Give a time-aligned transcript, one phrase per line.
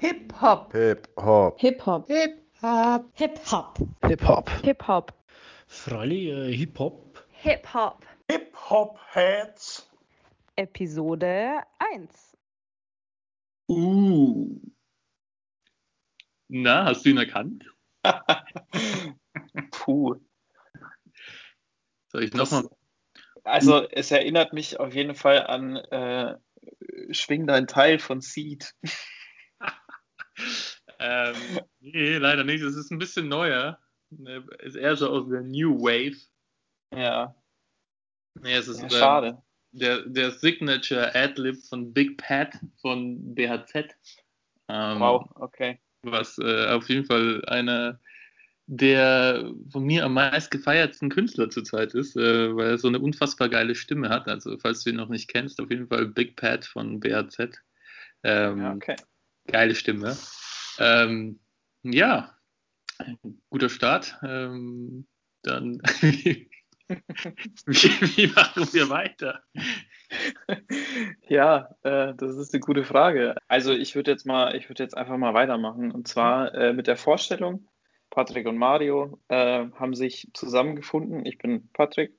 [0.00, 0.72] Hip-Hop.
[0.72, 1.60] Hip-Hop.
[1.60, 2.08] Hip-Hop.
[2.08, 3.10] Hip-Hop.
[3.12, 3.78] Hip-Hop.
[4.06, 4.50] Hip-Hop.
[4.64, 5.12] Hip-Hop.
[5.66, 7.22] Fralli, äh, Hip-Hop.
[7.42, 8.06] Hip-Hop.
[8.30, 9.90] Hip-Hop-Heads.
[10.56, 12.36] Episode 1.
[13.68, 14.58] Uh.
[16.48, 17.66] Na, hast du ihn erkannt?
[19.70, 20.14] Puh.
[22.08, 22.70] Soll ich nochmal?
[23.44, 26.38] Also es erinnert mich auf jeden Fall an äh,
[27.10, 28.74] Schwing dein Teil von Seed.
[30.98, 31.34] Ähm,
[31.80, 32.62] nee, leider nicht.
[32.62, 33.78] Es ist ein bisschen neuer.
[34.26, 36.16] Äh, Ist eher so aus der New Wave.
[36.94, 37.34] Ja,
[38.42, 39.42] Nee, es ist ja ähm, schade.
[39.72, 43.96] der, der Signature Adlib von Big Pat von BHZ.
[44.68, 45.80] Ähm, Wow, okay.
[46.02, 48.00] Was äh, auf jeden Fall einer
[48.66, 53.48] der von mir am meisten gefeiertsten Künstler zurzeit ist, äh, weil er so eine unfassbar
[53.48, 54.28] geile Stimme hat.
[54.28, 57.60] Also, falls du ihn noch nicht kennst, auf jeden Fall Big Pat von BHZ.
[58.22, 58.96] Ähm, Ja, okay.
[59.50, 60.16] Geile Stimme.
[60.78, 61.40] Ähm,
[61.82, 62.34] ja,
[63.48, 64.16] guter Start.
[64.22, 65.06] Ähm,
[65.42, 66.46] dann, wie,
[67.66, 69.42] wie machen wir weiter?
[71.28, 73.36] Ja, äh, das ist eine gute Frage.
[73.48, 75.90] Also ich würde jetzt mal, ich würde jetzt einfach mal weitermachen.
[75.90, 77.66] Und zwar äh, mit der Vorstellung,
[78.10, 81.24] Patrick und Mario äh, haben sich zusammengefunden.
[81.24, 82.12] Ich bin Patrick,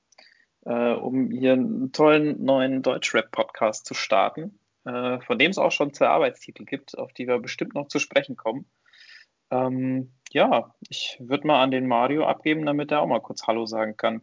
[0.66, 5.94] äh, um hier einen tollen neuen Deutschrap-Podcast zu starten, äh, von dem es auch schon
[5.94, 8.66] zwei Arbeitstitel gibt, auf die wir bestimmt noch zu sprechen kommen.
[9.52, 13.66] Ähm, ja, ich würde mal an den Mario abgeben, damit er auch mal kurz Hallo
[13.66, 14.22] sagen kann.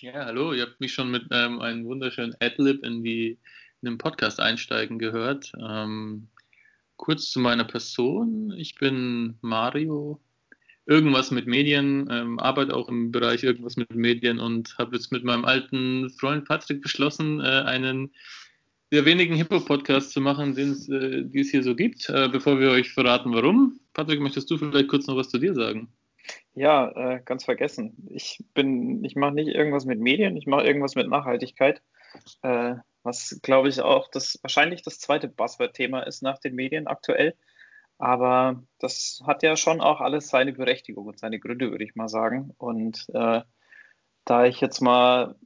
[0.00, 3.38] Ja, hallo, ihr habt mich schon mit ähm, einem wunderschönen Adlib in, die,
[3.82, 5.52] in den Podcast einsteigen gehört.
[5.60, 6.28] Ähm,
[6.96, 8.52] kurz zu meiner Person.
[8.56, 10.20] Ich bin Mario.
[10.86, 15.24] Irgendwas mit Medien, ähm, arbeite auch im Bereich irgendwas mit Medien und habe jetzt mit
[15.24, 18.12] meinem alten Freund Patrick beschlossen, äh, einen
[18.94, 22.08] der wenigen Hip-Hop-Podcasts zu machen, äh, die es hier so gibt.
[22.08, 23.80] Äh, bevor wir euch verraten, warum.
[23.92, 25.88] Patrick, möchtest du vielleicht kurz noch was zu dir sagen?
[26.54, 28.08] Ja, äh, ganz vergessen.
[28.10, 31.82] Ich bin, ich mache nicht irgendwas mit Medien, ich mache irgendwas mit Nachhaltigkeit.
[32.42, 37.34] Äh, was glaube ich auch das wahrscheinlich das zweite Buzzword-Thema ist nach den Medien aktuell.
[37.98, 42.08] Aber das hat ja schon auch alles seine Berechtigung und seine Gründe, würde ich mal
[42.08, 42.52] sagen.
[42.58, 43.42] Und äh,
[44.24, 45.36] da ich jetzt mal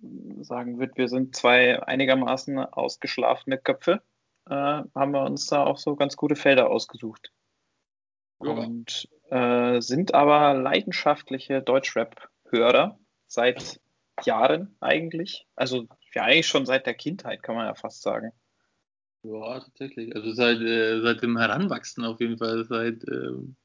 [0.41, 4.03] sagen würde, wir sind zwei einigermaßen ausgeschlafene Köpfe,
[4.47, 7.33] äh, haben wir uns da auch so ganz gute Felder ausgesucht.
[8.41, 8.51] Ja.
[8.51, 13.81] Und äh, sind aber leidenschaftliche Deutschrap-Hörer seit
[14.25, 15.47] Jahren eigentlich.
[15.57, 18.33] Also ja, eigentlich schon seit der Kindheit, kann man ja fast sagen.
[19.25, 20.15] Ja, tatsächlich.
[20.15, 23.57] Also seit, äh, seit dem Heranwachsen auf jeden Fall, seit, ähm,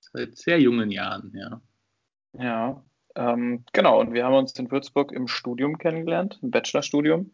[0.00, 1.60] seit sehr jungen Jahren, ja.
[2.32, 4.00] Ja, ähm, genau.
[4.00, 7.32] Und wir haben uns in Würzburg im Studium kennengelernt, im Bachelorstudium.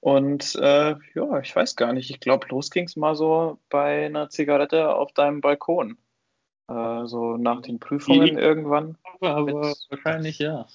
[0.00, 2.10] Und äh, ja, ich weiß gar nicht.
[2.10, 5.98] Ich glaube, los ging es mal so bei einer Zigarette auf deinem Balkon.
[6.68, 8.98] Äh, so nach den Prüfungen irgendwann.
[9.20, 10.66] Aber, Mit- wahrscheinlich ja.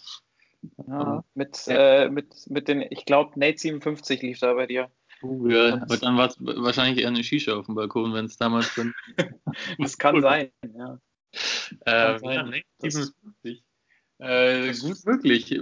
[0.88, 4.92] Ja, mit, äh, mit, mit den, ich glaube, Nate 57 lief da bei dir.
[5.24, 5.74] Uh, ja.
[5.82, 8.94] Aber dann war es wahrscheinlich eher eine Shisha auf dem Balkon, wenn es damals dann.
[9.80, 11.00] Das kann sein, ja.
[11.86, 12.54] Äh, sein.
[12.54, 13.64] ja, Das- 57.
[14.22, 15.60] Äh, gut möglich.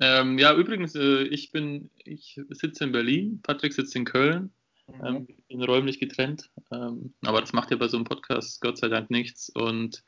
[0.00, 4.50] Ähm, ja, übrigens, äh, ich bin, ich sitze in Berlin, Patrick sitzt in Köln,
[5.02, 6.50] ähm, wir sind räumlich getrennt.
[6.72, 9.50] Ähm, aber das macht ja bei so einem Podcast Gott sei Dank nichts.
[9.50, 10.02] Und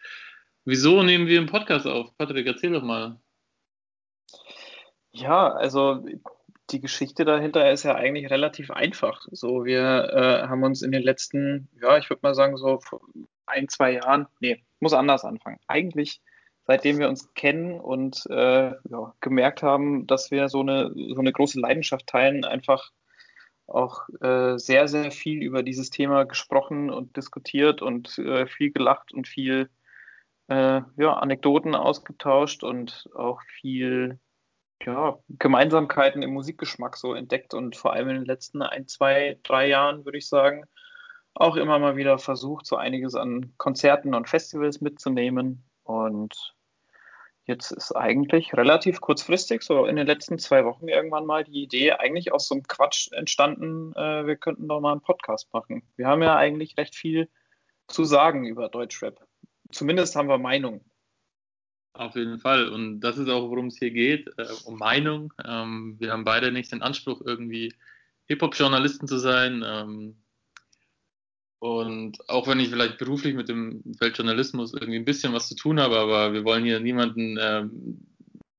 [0.64, 2.16] wieso nehmen wir einen Podcast auf?
[2.16, 3.20] Patrick, erzähl doch mal.
[5.12, 6.06] Ja, also
[6.70, 9.26] die Geschichte dahinter ist ja eigentlich relativ einfach.
[9.30, 13.00] So, wir äh, haben uns in den letzten, ja, ich würde mal sagen, so vor
[13.44, 15.58] ein, zwei Jahren, nee, muss anders anfangen.
[15.66, 16.22] Eigentlich,
[16.70, 21.32] seitdem wir uns kennen und äh, ja, gemerkt haben, dass wir so eine, so eine
[21.32, 22.92] große Leidenschaft teilen, einfach
[23.66, 29.12] auch äh, sehr, sehr viel über dieses Thema gesprochen und diskutiert und äh, viel gelacht
[29.12, 29.68] und viel
[30.46, 34.20] äh, ja, Anekdoten ausgetauscht und auch viel
[34.86, 39.66] ja, Gemeinsamkeiten im Musikgeschmack so entdeckt und vor allem in den letzten ein, zwei, drei
[39.66, 40.66] Jahren, würde ich sagen,
[41.34, 45.64] auch immer mal wieder versucht, so einiges an Konzerten und Festivals mitzunehmen.
[45.82, 46.54] Und
[47.44, 51.92] jetzt ist eigentlich relativ kurzfristig, so in den letzten zwei Wochen irgendwann mal die Idee
[51.92, 55.82] eigentlich aus so einem Quatsch entstanden, äh, wir könnten doch mal einen Podcast machen.
[55.96, 57.28] Wir haben ja eigentlich recht viel
[57.88, 59.26] zu sagen über Deutschrap.
[59.70, 60.84] Zumindest haben wir Meinung.
[61.92, 62.68] Auf jeden Fall.
[62.68, 65.32] Und das ist auch, worum es hier geht, äh, um Meinung.
[65.44, 67.74] Ähm, wir haben beide nicht den Anspruch, irgendwie
[68.26, 69.64] Hip-Hop-Journalisten zu sein.
[69.66, 70.22] Ähm,
[71.60, 75.54] und auch wenn ich vielleicht beruflich mit dem Feld Journalismus irgendwie ein bisschen was zu
[75.54, 78.06] tun habe, aber wir wollen hier niemanden ähm,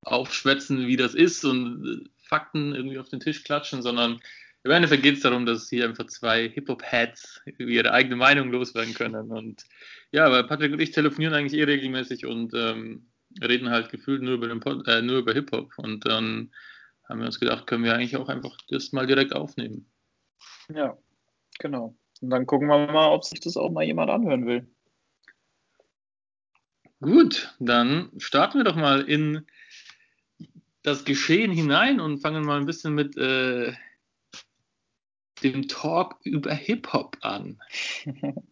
[0.03, 4.19] aufschwätzen, wie das ist und äh, Fakten irgendwie auf den Tisch klatschen, sondern
[4.63, 9.31] im Endeffekt geht es darum, dass hier einfach zwei Hip-Hop-Heads ihre eigene Meinung loswerden können.
[9.31, 9.65] Und
[10.11, 13.07] ja, weil Patrick und ich telefonieren eigentlich eh regelmäßig und ähm,
[13.43, 15.73] reden halt gefühlt nur über, den Pod, äh, nur über Hip-Hop.
[15.77, 16.51] Und dann
[17.09, 19.91] haben wir uns gedacht, können wir eigentlich auch einfach das mal direkt aufnehmen.
[20.71, 20.95] Ja,
[21.57, 21.97] genau.
[22.21, 24.67] Und dann gucken wir mal, ob sich das auch mal jemand anhören will.
[27.01, 29.47] Gut, dann starten wir doch mal in
[30.83, 33.73] das Geschehen hinein und fangen mal ein bisschen mit äh,
[35.43, 37.59] dem Talk über Hip-Hop an.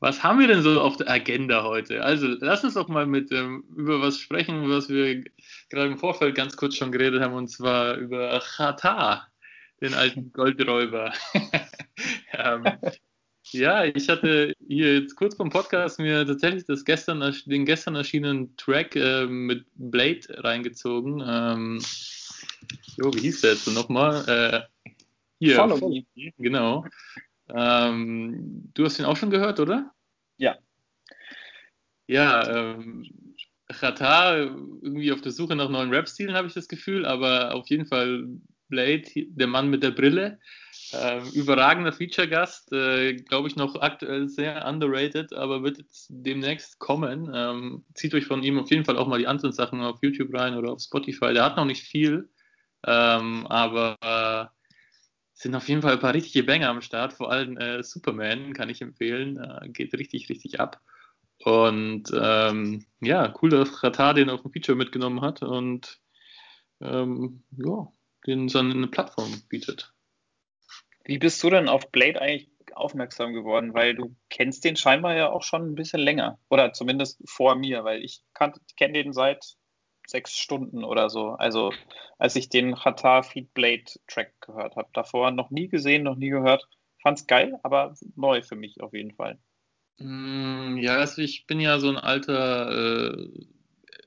[0.00, 2.02] was haben wir denn so auf der Agenda heute?
[2.02, 5.24] Also lass uns doch mal mit ähm, über was sprechen, was wir
[5.70, 9.28] gerade im Vorfeld ganz kurz schon geredet haben, und zwar über Chata,
[9.80, 11.12] den alten Goldräuber.
[12.38, 12.64] Ähm,
[13.50, 18.56] ja, ich hatte hier jetzt kurz vom Podcast mir tatsächlich das gestern, den gestern erschienenen
[18.56, 21.22] Track äh, mit Blade reingezogen.
[21.26, 21.82] Ähm,
[22.96, 24.68] jo, wie hieß der jetzt nochmal?
[24.86, 24.90] Äh,
[25.38, 26.04] hier, Follow, Me.
[26.38, 26.86] Genau.
[27.54, 29.92] Ähm, du hast ihn auch schon gehört, oder?
[30.38, 30.56] Ja.
[32.06, 33.34] Ja, ähm,
[33.70, 37.86] Chata irgendwie auf der Suche nach neuen Rap-Stilen, habe ich das Gefühl, aber auf jeden
[37.86, 38.26] Fall
[38.68, 40.38] Blade, der Mann mit der Brille,
[41.02, 47.30] äh, überragender Feature-Gast, äh, glaube ich noch aktuell sehr underrated, aber wird jetzt demnächst kommen.
[47.34, 50.32] Ähm, zieht euch von ihm auf jeden Fall auch mal die anderen Sachen auf YouTube
[50.34, 51.32] rein oder auf Spotify.
[51.32, 52.28] Der hat noch nicht viel,
[52.86, 54.46] ähm, aber äh,
[55.34, 58.68] sind auf jeden Fall ein paar richtige Banger am Start, vor allem äh, Superman kann
[58.68, 60.80] ich empfehlen, äh, geht richtig, richtig ab.
[61.42, 66.00] Und ähm, ja, cool, dass Qatar den auf dem Feature mitgenommen hat und
[66.80, 67.88] ähm, ja,
[68.26, 69.93] den so eine Plattform bietet.
[71.04, 73.74] Wie bist du denn auf Blade eigentlich aufmerksam geworden?
[73.74, 76.38] Weil du kennst den scheinbar ja auch schon ein bisschen länger.
[76.48, 79.56] Oder zumindest vor mir, weil ich kenne den seit
[80.06, 81.30] sechs Stunden oder so.
[81.30, 81.72] Also
[82.18, 84.88] als ich den Qatar Feed Blade Track gehört habe.
[84.92, 86.66] Davor noch nie gesehen, noch nie gehört.
[87.02, 89.38] Fand's geil, aber neu für mich auf jeden Fall.
[89.98, 93.28] Mm, ja, also ich bin ja so ein alter äh,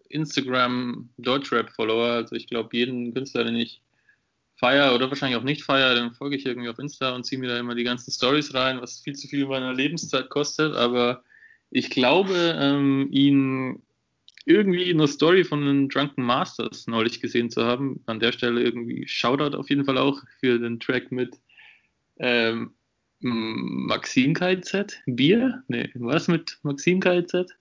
[0.09, 2.09] Instagram Deutschrap-Follower.
[2.09, 3.81] Also ich glaube, jeden Künstler, den ich
[4.57, 7.47] feier oder wahrscheinlich auch nicht feier, dann folge ich irgendwie auf Insta und ziehe mir
[7.47, 10.75] da immer die ganzen Stories rein, was viel zu viel meiner Lebenszeit kostet.
[10.75, 11.23] Aber
[11.69, 13.81] ich glaube, ähm, ihn
[14.45, 18.01] irgendwie eine Story von den Drunken Masters neulich gesehen zu haben.
[18.05, 21.35] An der Stelle irgendwie Shoutout auf jeden Fall auch für den Track mit
[22.17, 22.73] ähm,
[23.19, 25.63] Maxim KZ, Bier?
[25.67, 27.51] Nee, was mit Maxim KZ?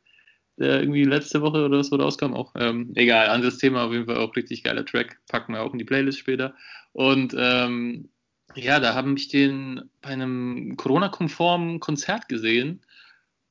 [0.58, 4.16] Der irgendwie letzte Woche oder so rauskam, auch ähm, egal, anderes Thema, auf jeden Fall
[4.16, 6.54] auch richtig geiler Track, packen wir auch in die Playlist später.
[6.92, 8.08] Und ähm,
[8.54, 12.80] ja, da haben ich den bei einem Corona-konformen Konzert gesehen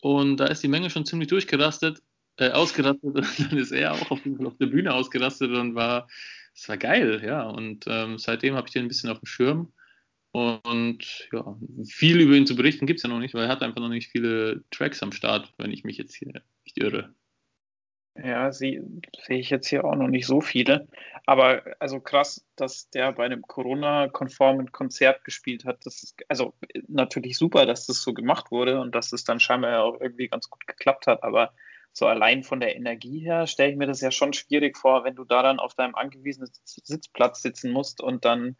[0.02, 2.02] und da ist die Menge schon ziemlich durchgerastet,
[2.38, 6.08] äh, ausgerastet und dann ist er auch auf, auf der Bühne ausgerastet und war,
[6.56, 7.44] es war geil, ja.
[7.44, 9.74] Und ähm, seitdem habe ich den ein bisschen auf dem Schirm.
[10.32, 11.58] Und ja,
[11.88, 13.90] viel über ihn zu berichten gibt es ja noch nicht, weil er hat einfach noch
[13.90, 17.14] nicht viele Tracks am Start, wenn ich mich jetzt hier nicht irre.
[18.18, 18.82] Ja, sehe
[19.28, 20.88] ich jetzt hier auch noch nicht so viele.
[21.26, 25.86] Aber also krass, dass der bei einem Corona-konformen Konzert gespielt hat.
[25.86, 26.54] Das ist also
[26.88, 30.50] natürlich super, dass das so gemacht wurde und dass es dann scheinbar auch irgendwie ganz
[30.50, 31.24] gut geklappt hat.
[31.24, 31.54] Aber
[31.92, 35.16] so allein von der Energie her stelle ich mir das ja schon schwierig vor, wenn
[35.16, 38.56] du da dann auf deinem angewiesenen Sitzplatz sitzen musst und dann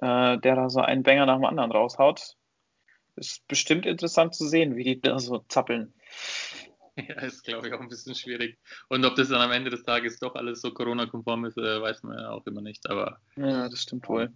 [0.00, 2.36] äh, der da so einen Banger nach dem anderen raushaut.
[3.16, 5.92] Ist bestimmt interessant zu sehen, wie die da so zappeln.
[7.08, 8.58] Ja, ist, glaube ich, auch ein bisschen schwierig.
[8.88, 12.02] Und ob das dann am Ende des Tages doch alles so Corona-konform ist, äh, weiß
[12.02, 12.88] man ja auch immer nicht.
[12.90, 14.32] Aber ja, das stimmt wohl.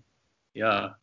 [0.55, 0.97] Ja,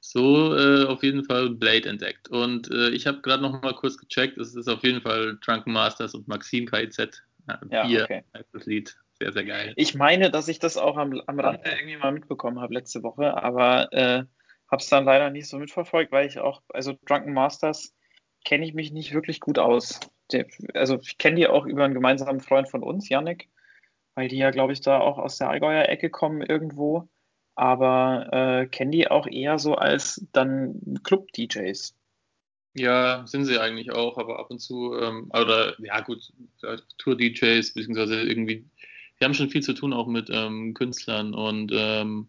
[0.00, 2.28] so äh, auf jeden Fall Blade entdeckt.
[2.28, 5.72] Und äh, ich habe gerade noch mal kurz gecheckt, es ist auf jeden Fall Drunken
[5.72, 7.22] Masters und Maxim KIZ.
[7.70, 8.24] Ja, Bier okay.
[8.52, 8.96] das Lied.
[9.20, 9.72] Sehr, sehr geil.
[9.76, 13.42] Ich meine, dass ich das auch am, am Rande irgendwie mal mitbekommen habe letzte Woche,
[13.42, 14.24] aber äh,
[14.70, 17.96] habe es dann leider nicht so mitverfolgt, weil ich auch, also Drunken Masters
[18.44, 19.98] kenne ich mich nicht wirklich gut aus.
[20.32, 23.48] Der, also ich kenne die auch über einen gemeinsamen Freund von uns, Yannick,
[24.14, 27.08] weil die ja, glaube ich, da auch aus der Allgäuer Ecke kommen irgendwo,
[27.54, 31.94] aber äh, kenne die auch eher so als dann Club-DJs.
[32.74, 36.32] Ja, sind sie eigentlich auch, aber ab und zu, ähm, oder ja gut,
[36.98, 38.66] Tour-DJs, beziehungsweise irgendwie
[39.18, 42.28] die haben schon viel zu tun auch mit ähm, Künstlern und ähm,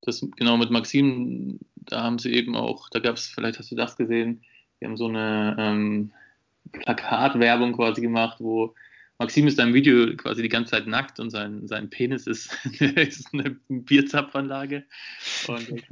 [0.00, 3.76] das genau mit Maxim, da haben sie eben auch, da gab es, vielleicht hast du
[3.76, 4.42] das gesehen,
[4.80, 6.12] die haben so eine ähm,
[6.72, 8.74] Plakatwerbung quasi gemacht, wo
[9.18, 12.56] Maxim ist da im Video quasi die ganze Zeit nackt und sein, sein Penis ist,
[12.80, 14.84] ist eine Bierzapfanlage
[15.46, 15.84] und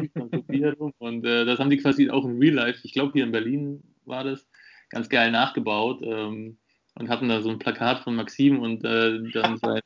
[0.98, 3.82] und äh, das haben die quasi auch in Real Life, ich glaube hier in Berlin
[4.04, 4.48] war das,
[4.90, 6.58] ganz geil nachgebaut ähm,
[6.94, 9.80] und hatten da so ein Plakat von Maxim und äh, dann sein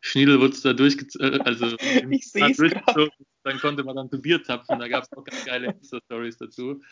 [0.00, 1.76] Schniedel wurde da durchgezogen, also
[2.10, 3.10] Ich seh's grad.
[3.42, 6.82] dann konnte man dann zu Bier zapfen, da gab es auch ganz geile Insta-Stories dazu.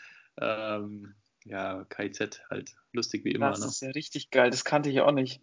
[0.41, 1.13] Ähm,
[1.45, 3.49] ja, KIZ halt, lustig wie immer.
[3.51, 3.65] Das Ne?
[3.67, 5.41] ist ja richtig geil, das kannte ich auch nicht.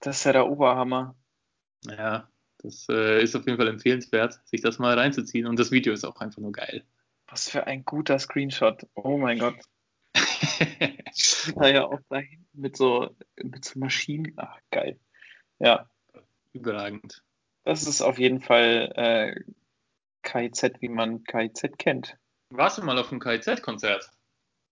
[0.00, 1.14] Das ist ja der Oberhammer.
[1.84, 2.28] Ja,
[2.58, 6.04] das äh, ist auf jeden Fall empfehlenswert, sich das mal reinzuziehen und das Video ist
[6.04, 6.84] auch einfach nur geil.
[7.28, 8.86] Was für ein guter Screenshot.
[8.94, 9.56] Oh mein Gott.
[11.56, 14.32] Da ja auch da hinten mit so, mit so Maschinen.
[14.36, 14.98] Ach, geil.
[15.58, 15.88] Ja,
[16.52, 17.22] Überragend.
[17.64, 19.40] das ist auf jeden Fall äh,
[20.22, 22.16] KIZ, wie man KIZ kennt.
[22.50, 24.10] Warst du mal auf einem KIZ-Konzert?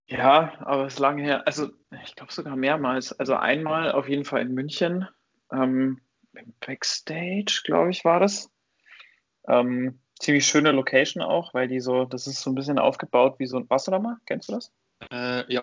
[0.08, 1.46] Ja, aber es ist lange her.
[1.46, 1.70] Also,
[2.04, 3.12] ich glaube sogar mehrmals.
[3.12, 5.06] Also einmal auf jeden Fall in München.
[5.52, 6.00] Ähm,
[6.32, 8.50] im Backstage, glaube ich, war das.
[9.46, 13.46] Ähm, ziemlich schöne Location auch, weil die so, das ist so ein bisschen aufgebaut wie
[13.46, 13.68] so ein.
[13.68, 14.16] Warst du da mal?
[14.26, 14.72] Kennst du das?
[15.10, 15.62] Äh, ja.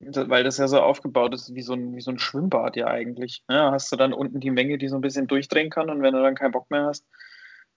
[0.00, 3.44] Weil das ja so aufgebaut ist wie so ein, wie so ein Schwimmbad ja eigentlich.
[3.48, 6.12] Ja, hast du dann unten die Menge, die so ein bisschen durchdrehen kann und wenn
[6.12, 7.06] du dann keinen Bock mehr hast,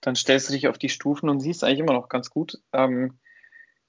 [0.00, 2.58] dann stellst du dich auf die Stufen und siehst eigentlich immer noch ganz gut.
[2.72, 3.18] Ähm,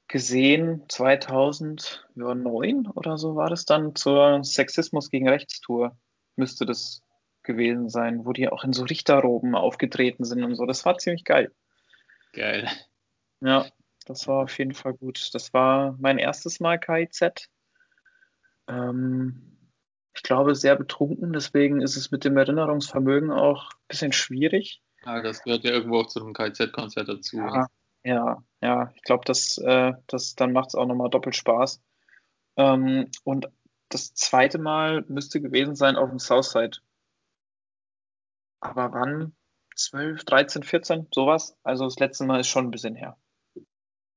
[0.08, 5.98] gesehen 2009 oder so war das dann zur Sexismus gegen Rechtstour
[6.36, 7.02] müsste das
[7.44, 10.66] gewesen sein, wo die auch in so Richterroben aufgetreten sind und so.
[10.66, 11.52] Das war ziemlich geil.
[12.34, 12.70] Geil.
[13.42, 13.66] Ja,
[14.06, 15.30] das war auf jeden Fall gut.
[15.34, 17.50] Das war mein erstes Mal KIZ.
[18.68, 19.58] Ähm,
[20.14, 24.82] ich glaube, sehr betrunken, deswegen ist es mit dem Erinnerungsvermögen auch ein bisschen schwierig.
[25.06, 27.38] Ja, das gehört ja irgendwo auch zu einem KIZ-Konzert dazu.
[27.38, 27.68] Ja,
[28.04, 28.92] ja, ja.
[28.96, 31.82] Ich glaube, das, äh, das, dann macht es auch nochmal doppelt Spaß.
[32.58, 33.50] Ähm, und
[33.90, 36.78] das zweite Mal müsste gewesen sein auf dem Southside.
[38.60, 39.36] Aber wann?
[39.76, 41.56] 12, 13, 14, sowas?
[41.64, 43.18] Also das letzte Mal ist schon ein bisschen her.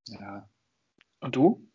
[0.08, 0.48] Ja.
[1.20, 1.70] Und du?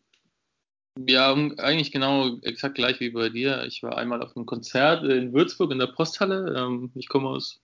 [0.98, 3.64] Ja, eigentlich genau exakt gleich wie bei dir.
[3.64, 6.54] Ich war einmal auf einem Konzert in Würzburg in der Posthalle.
[6.58, 7.62] Ähm, ich komme aus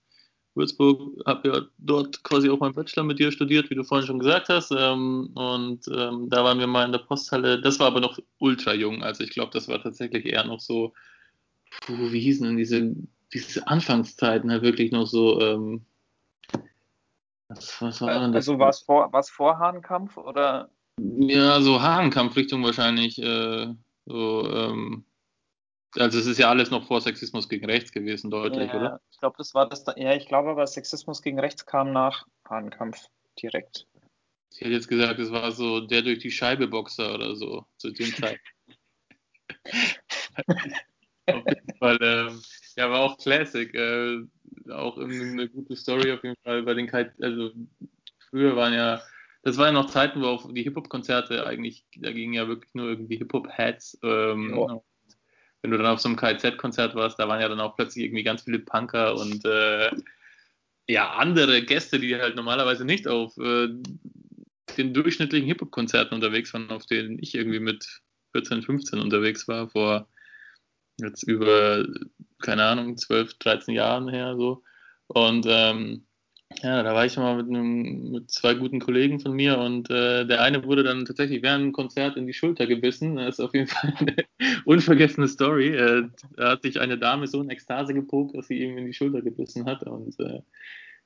[0.55, 4.19] Würzburg, habe ja dort quasi auch meinen Bachelor mit dir studiert, wie du vorhin schon
[4.19, 4.71] gesagt hast.
[4.71, 7.59] Ähm, und ähm, da waren wir mal in der Posthalle.
[7.61, 9.03] Das war aber noch ultra jung.
[9.03, 10.93] Also ich glaube, das war tatsächlich eher noch so,
[11.81, 12.95] puh, wie hießen denn diese,
[13.33, 15.41] diese Anfangszeiten halt wirklich noch so.
[15.41, 15.85] Ähm,
[17.49, 18.47] was, was war denn das?
[18.47, 20.69] Also war es vor, war's vor Hahnkampf oder?
[20.97, 23.19] Ja, so Hahnkampfrichtung wahrscheinlich.
[23.21, 23.73] Äh,
[24.05, 25.05] so, ähm,
[25.95, 29.01] also es ist ja alles noch vor Sexismus gegen Rechts gewesen, deutlich, Ja, oder?
[29.11, 29.83] Ich glaube, das war das.
[29.83, 33.07] Da, ja, ich glaube aber Sexismus gegen Rechts kam nach Hahnkampf
[33.41, 33.87] direkt.
[34.51, 37.91] Ich hätte jetzt gesagt, es war so der durch die Scheibe Boxer oder so zu
[37.91, 38.39] dem Zeit.
[41.27, 42.41] auf jeden Fall, ähm,
[42.75, 43.73] ja, war auch Classic.
[43.73, 44.23] Äh,
[44.71, 47.51] auch eine gute Story auf jeden Fall bei den Kite, also
[48.29, 49.01] früher waren ja,
[49.41, 52.87] das waren ja noch Zeiten, wo auf die Hip-Hop-Konzerte eigentlich, da gingen ja wirklich nur
[52.87, 53.99] irgendwie Hip-Hop-Heads.
[54.03, 54.81] Ähm.
[55.63, 58.23] Wenn du dann auf so einem KZ-Konzert warst, da waren ja dann auch plötzlich irgendwie
[58.23, 59.89] ganz viele Punker und äh,
[60.87, 63.69] ja, andere Gäste, die halt normalerweise nicht auf äh,
[64.77, 68.01] den durchschnittlichen Hip-Hop-Konzerten unterwegs waren, auf denen ich irgendwie mit
[68.33, 70.09] 14, 15 unterwegs war, vor
[70.99, 71.87] jetzt über,
[72.41, 74.63] keine Ahnung, 12, 13 Jahren her so.
[75.07, 76.05] Und ähm,
[76.61, 80.25] ja, da war ich mal mit, einem, mit zwei guten Kollegen von mir und äh,
[80.25, 83.15] der eine wurde dann tatsächlich während dem Konzert in die Schulter gebissen.
[83.15, 84.15] Das ist auf jeden Fall eine
[84.65, 85.69] unvergessene Story.
[85.69, 88.93] Äh, da hat sich eine Dame so in Ekstase gepokt, dass sie ihm in die
[88.93, 90.41] Schulter gebissen hat und äh,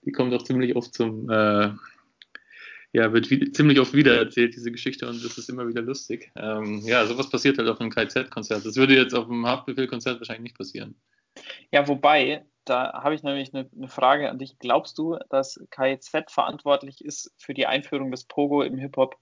[0.03, 1.69] die kommt auch ziemlich oft zum, äh,
[2.93, 6.31] ja, wird wie, ziemlich oft wiedererzählt, diese Geschichte und das ist immer wieder lustig.
[6.35, 8.65] Ähm, ja, sowas passiert halt auf einem KZ-Konzert.
[8.65, 10.95] Das würde jetzt auf einem Haftbefehl-Konzert wahrscheinlich nicht passieren.
[11.71, 14.59] Ja, wobei, da habe ich nämlich eine, eine Frage an dich.
[14.59, 19.15] Glaubst du, dass KIZ verantwortlich ist für die Einführung des Pogo im Hip-Hop?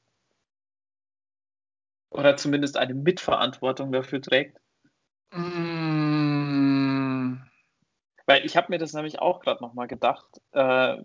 [2.09, 4.57] Oder zumindest eine Mitverantwortung dafür trägt?
[5.31, 6.15] Mm,
[8.25, 10.97] Weil ich habe mir das nämlich auch gerade nochmal gedacht, äh,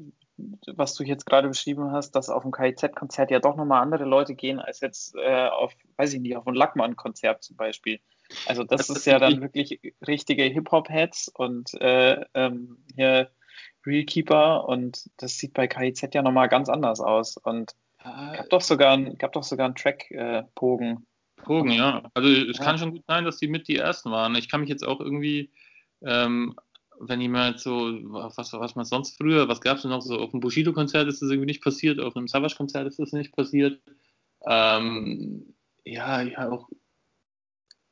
[0.67, 4.35] was du jetzt gerade beschrieben hast, dass auf dem KIZ-Konzert ja doch nochmal andere Leute
[4.35, 8.01] gehen, als jetzt äh, auf, weiß ich nicht, auf ein Lackmann-Konzert zum Beispiel.
[8.47, 13.31] Also das, Das ist ja dann wirklich richtige Hip-Hop-Heads und äh, ähm, hier
[13.87, 17.37] Realkeeper und das sieht bei KIZ ja nochmal ganz anders aus.
[17.37, 21.07] Und gab doch sogar, ein- gab doch sogar einen Track-Pogen.
[21.45, 22.03] Drogen, ja.
[22.15, 22.65] Also es Ja.
[22.65, 24.35] kann schon gut sein, dass die mit die ersten waren.
[24.35, 25.51] Ich kann mich jetzt auch irgendwie,
[26.03, 26.55] ähm,
[26.99, 30.35] wenn jemand so, was, was man sonst früher, was gab es denn noch so, auf
[30.35, 33.81] einem Bushido-Konzert ist das irgendwie nicht passiert, auf einem Savage-Konzert ist das nicht passiert.
[34.47, 36.69] Ähm, ja, ja, auch,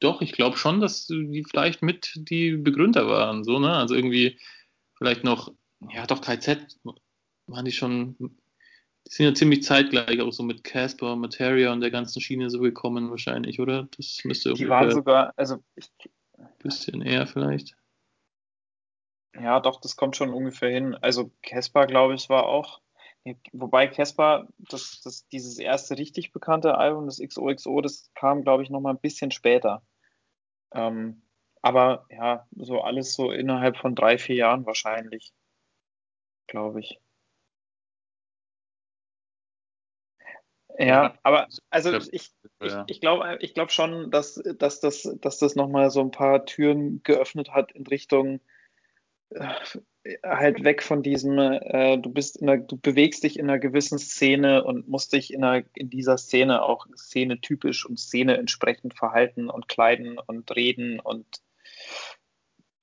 [0.01, 3.73] doch, ich glaube schon, dass die vielleicht mit die Begründer waren, so, ne?
[3.73, 4.39] Also irgendwie
[4.97, 5.53] vielleicht noch,
[5.91, 6.79] ja, doch, KZ
[7.47, 11.91] waren die schon, die sind ja ziemlich zeitgleich auch so mit Casper, Materia und der
[11.91, 13.89] ganzen Schiene so gekommen wahrscheinlich, oder?
[13.97, 15.91] Das müsste Die waren sogar, also ich,
[16.37, 17.77] ein bisschen eher vielleicht.
[19.35, 20.95] Ja, doch, das kommt schon ungefähr hin.
[20.95, 22.81] Also Casper, glaube ich, war auch.
[23.53, 28.71] Wobei Casper, das, das, dieses erste richtig bekannte Album, das XOXO, das kam, glaube ich,
[28.71, 29.83] noch mal ein bisschen später.
[30.73, 31.23] Ähm,
[31.61, 35.33] aber ja, so alles so innerhalb von drei, vier Jahren wahrscheinlich,
[36.47, 37.01] glaube ich.
[40.79, 42.13] Ja, aber also ich,
[42.61, 46.47] ich, ich glaube ich glaub schon, dass, dass, das, dass das nochmal so ein paar
[46.47, 48.41] Türen geöffnet hat in Richtung
[49.31, 49.55] äh,
[50.23, 53.99] halt weg von diesem, äh, du bist in einer, du bewegst dich in einer gewissen
[53.99, 58.95] Szene und musst dich in, einer, in dieser Szene auch Szene typisch und Szene entsprechend
[58.95, 61.27] verhalten und kleiden und reden und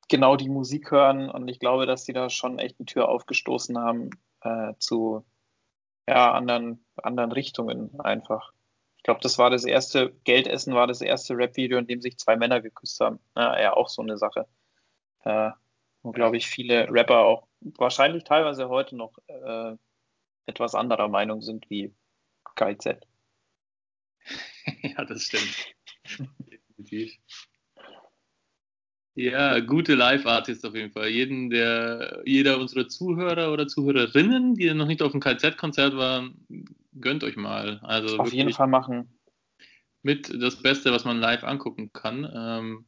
[0.07, 1.29] genau die Musik hören.
[1.29, 4.09] Und ich glaube, dass die da schon echt eine Tür aufgestoßen haben
[4.41, 5.25] äh, zu
[6.07, 8.51] ja, anderen, anderen Richtungen einfach.
[8.97, 12.35] Ich glaube, das war das erste, Geldessen war das erste Rap-Video, in dem sich zwei
[12.35, 13.19] Männer geküsst haben.
[13.35, 14.47] Ja, ja auch so eine Sache.
[15.23, 15.51] Äh,
[16.05, 19.75] wo, glaube ich, viele Rapper auch wahrscheinlich teilweise heute noch äh,
[20.45, 21.93] etwas anderer Meinung sind wie
[22.55, 23.07] KZ.
[24.83, 25.73] ja, das stimmt.
[26.39, 27.17] Definitiv.
[29.15, 31.07] Ja, gute Live-Artists auf jeden Fall.
[31.07, 36.45] Jeden, der, jeder unserer Zuhörer oder Zuhörerinnen, die noch nicht auf dem KZ-Konzert waren,
[36.99, 37.79] gönnt euch mal.
[37.81, 39.17] Also auf jeden Fall machen.
[40.03, 42.29] Mit das Beste, was man live angucken kann.
[42.31, 42.85] Ähm,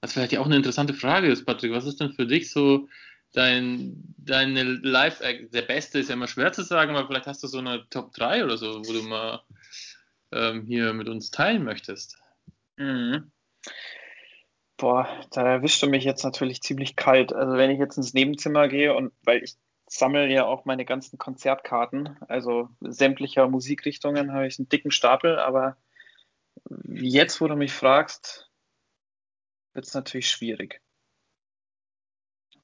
[0.00, 1.72] was vielleicht ja auch eine interessante Frage ist, Patrick.
[1.72, 2.88] Was ist denn für dich so
[3.32, 5.52] dein, deine Live-Act?
[5.52, 8.12] Der Beste ist ja immer schwer zu sagen, aber vielleicht hast du so eine Top
[8.12, 9.42] 3 oder so, wo du mal
[10.32, 12.18] ähm, hier mit uns teilen möchtest.
[12.76, 13.32] Mhm.
[14.76, 17.32] Boah, da erwischt du mich jetzt natürlich ziemlich kalt.
[17.32, 19.56] Also wenn ich jetzt ins Nebenzimmer gehe und weil ich
[19.88, 25.76] sammle ja auch meine ganzen Konzertkarten, also sämtlicher Musikrichtungen habe ich einen dicken Stapel, aber
[26.84, 28.47] jetzt, wo du mich fragst,
[29.78, 30.82] wird es natürlich schwierig.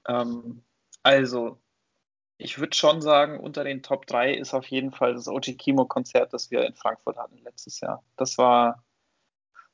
[0.09, 0.65] Ähm,
[1.05, 1.63] also,
[2.39, 5.85] ich würde schon sagen, unter den Top 3 ist auf jeden Fall das OG Kimo
[5.85, 8.03] Konzert, das wir in Frankfurt hatten letztes Jahr.
[8.17, 8.85] Das war,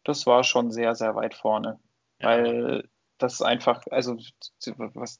[0.04, 1.80] das war schon sehr, sehr weit vorne.
[2.18, 2.28] Ja.
[2.28, 4.18] Weil das einfach, also
[4.76, 5.18] was,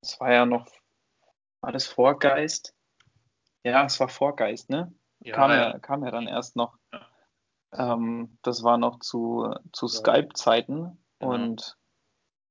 [0.00, 0.66] das war ja noch,
[1.60, 2.74] war das Vorgeist?
[3.62, 4.92] Ja, es war Vorgeist, ne?
[5.20, 6.76] Ja, kam, ja, kam ja dann erst noch.
[7.72, 11.76] Ähm, das war noch zu, zu Skype-Zeiten und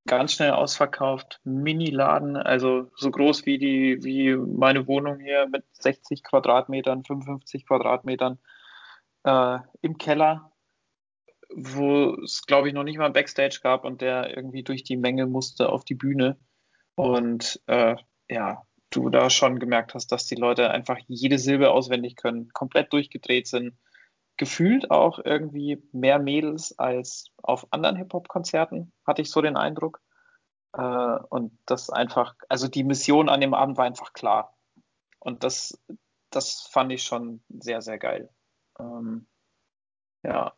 [0.05, 6.23] ganz schnell ausverkauft, Mini-Laden, also so groß wie die, wie meine Wohnung hier mit 60
[6.23, 8.39] Quadratmetern, 55 Quadratmetern
[9.23, 10.53] äh, im Keller
[11.55, 15.25] wo es, glaube ich, noch nicht mal Backstage gab und der irgendwie durch die Menge
[15.25, 16.37] musste auf die Bühne.
[16.95, 17.95] Und äh,
[18.29, 22.93] ja, du da schon gemerkt hast, dass die Leute einfach jede Silbe auswendig können, komplett
[22.93, 23.77] durchgedreht sind.
[24.37, 30.01] Gefühlt auch irgendwie mehr Mädels als auf anderen Hip-Hop-Konzerten, hatte ich so den Eindruck.
[30.73, 34.55] Äh, und das einfach, also die Mission an dem Abend war einfach klar.
[35.19, 35.79] Und das,
[36.31, 38.29] das fand ich schon sehr, sehr geil.
[38.79, 39.27] Ähm,
[40.23, 40.53] ja,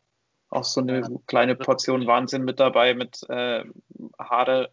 [0.48, 1.08] auch so eine ja.
[1.26, 3.64] kleine Portion Wahnsinn mit dabei mit äh,
[4.18, 4.72] Haare,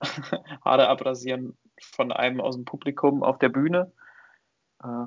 [0.64, 3.92] Haare abrasieren von einem aus dem Publikum auf der Bühne.
[4.82, 5.06] Äh,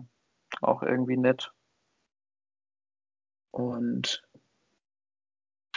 [0.62, 1.52] auch irgendwie nett.
[3.52, 4.24] Und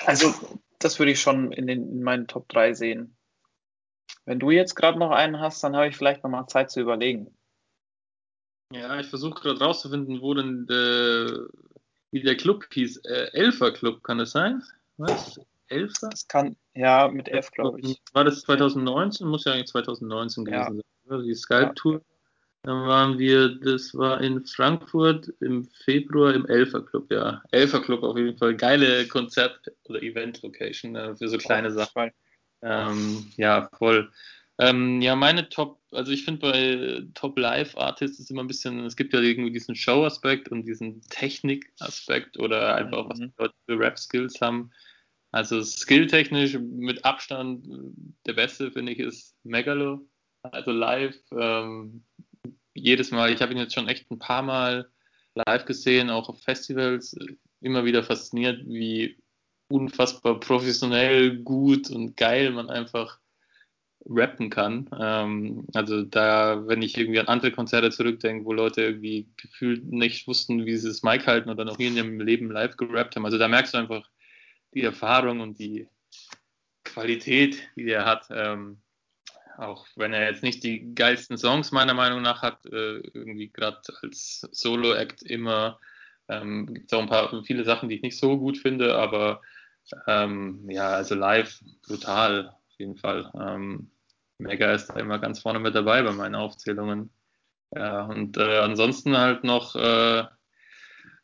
[0.05, 0.35] also
[0.79, 3.17] das würde ich schon in, den, in meinen Top 3 sehen.
[4.25, 6.81] Wenn du jetzt gerade noch einen hast, dann habe ich vielleicht noch mal Zeit zu
[6.81, 7.37] überlegen.
[8.73, 11.49] Ja, ich versuche gerade rauszufinden, wo denn der,
[12.13, 12.99] wie der Club hieß.
[13.05, 14.63] Äh, Elfer Club, kann das sein?
[14.97, 15.41] Was?
[15.67, 16.09] Elfer?
[16.11, 18.01] Das kann, ja, mit F, glaube ich.
[18.13, 19.27] War das 2019?
[19.27, 20.83] Muss ja eigentlich 2019 gewesen ja.
[21.09, 21.23] sein.
[21.25, 21.95] Die Skype-Tour.
[21.95, 22.01] Ja.
[22.63, 27.43] Dann waren wir, das war in Frankfurt im Februar im Elfer Club, ja.
[27.53, 28.55] Elfer Club auf jeden Fall.
[28.55, 32.11] Geile Konzert- oder Event-Location äh, für so kleine Sachen.
[32.63, 34.11] Ähm, ja, voll.
[34.59, 38.85] Ähm, ja, meine Top, also ich finde bei Top Live Artists ist immer ein bisschen,
[38.85, 43.09] es gibt ja irgendwie diesen Show-Aspekt und diesen Technik-Aspekt oder einfach, mhm.
[43.09, 44.71] was die Leute für Rap-Skills haben.
[45.33, 47.67] Also skilltechnisch mit Abstand
[48.27, 50.07] der beste, finde ich, ist Megalo.
[50.43, 52.03] Also live, ähm,
[52.81, 54.91] jedes Mal, ich habe ihn jetzt schon echt ein paar Mal
[55.35, 57.17] live gesehen, auch auf Festivals,
[57.61, 59.19] immer wieder fasziniert, wie
[59.69, 63.21] unfassbar professionell, gut und geil man einfach
[64.07, 64.89] rappen kann.
[64.99, 70.27] Ähm, also da, wenn ich irgendwie an andere Konzerte zurückdenke, wo Leute irgendwie gefühlt nicht
[70.27, 73.25] wussten, wie sie das Mic halten oder noch nie in ihrem Leben live gerappt haben.
[73.25, 74.09] Also da merkst du einfach
[74.75, 75.87] die Erfahrung und die
[76.85, 78.27] Qualität, die der hat.
[78.31, 78.79] Ähm,
[79.59, 83.79] auch wenn er jetzt nicht die geilsten Songs meiner Meinung nach hat, äh, irgendwie gerade
[84.03, 85.79] als Solo-Act immer,
[86.29, 89.41] ähm, gibt es auch ein paar viele Sachen, die ich nicht so gut finde, aber
[90.07, 93.31] ähm, ja, also live brutal jeden Fall.
[93.35, 93.93] Ähm,
[94.39, 97.11] Mega ist da immer ganz vorne mit dabei bei meinen Aufzählungen.
[97.73, 100.25] Ja, und äh, ansonsten halt noch äh,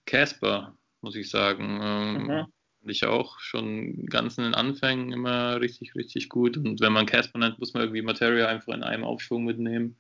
[0.05, 1.81] Casper, muss ich sagen.
[1.83, 2.47] Ähm, Mhm.
[2.89, 6.57] Ich auch schon ganz in den Anfängen immer richtig, richtig gut.
[6.57, 9.99] Und wenn man Casper nennt, muss man irgendwie Materia einfach in einem Aufschwung mitnehmen.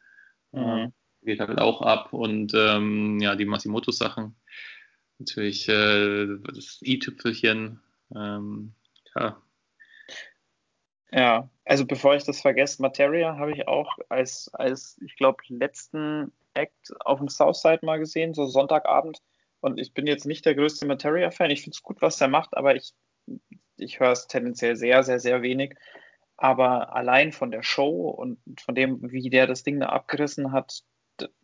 [0.52, 0.60] Mhm.
[0.60, 0.90] Äh,
[1.22, 2.12] geht halt auch ab.
[2.12, 4.36] Und ähm, ja, die Masimoto-Sachen.
[5.18, 7.80] Natürlich äh, das i-Tüpfelchen.
[8.14, 8.74] Ähm,
[9.14, 9.42] ja,
[11.10, 16.32] Ja, also bevor ich das vergesse, Materia habe ich auch als, als ich glaube, letzten
[16.54, 19.22] Act auf dem Southside mal gesehen, so Sonntagabend.
[19.60, 21.50] Und ich bin jetzt nicht der größte Materia-Fan.
[21.50, 22.92] Ich finde es gut, was er macht, aber ich,
[23.76, 25.74] ich höre es tendenziell sehr, sehr, sehr wenig.
[26.36, 30.82] Aber allein von der Show und von dem, wie der das Ding da abgerissen hat,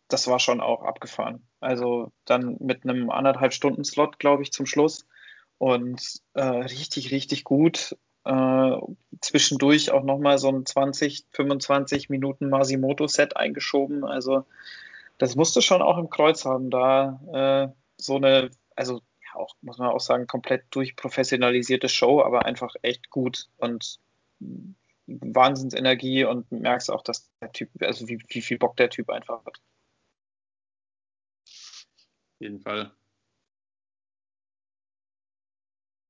[0.09, 1.46] das war schon auch abgefahren.
[1.61, 5.07] Also dann mit einem anderthalb Stunden Slot, glaube ich, zum Schluss.
[5.59, 7.96] Und äh, richtig, richtig gut.
[8.25, 8.77] Äh,
[9.20, 14.05] zwischendurch auch nochmal so ein 20, 25 Minuten Masimoto-Set eingeschoben.
[14.05, 14.44] Also
[15.18, 19.79] das musste schon auch im Kreuz haben, da äh, so eine, also ja, auch, muss
[19.79, 24.01] man auch sagen, komplett durchprofessionalisierte Show, aber einfach echt gut und
[25.07, 29.45] Wahnsinnsenergie und merkst auch, dass der Typ, also wie, wie viel Bock der Typ einfach
[29.45, 29.61] hat.
[31.47, 32.93] auf jeden Fall.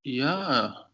[0.03, 0.89] Ja.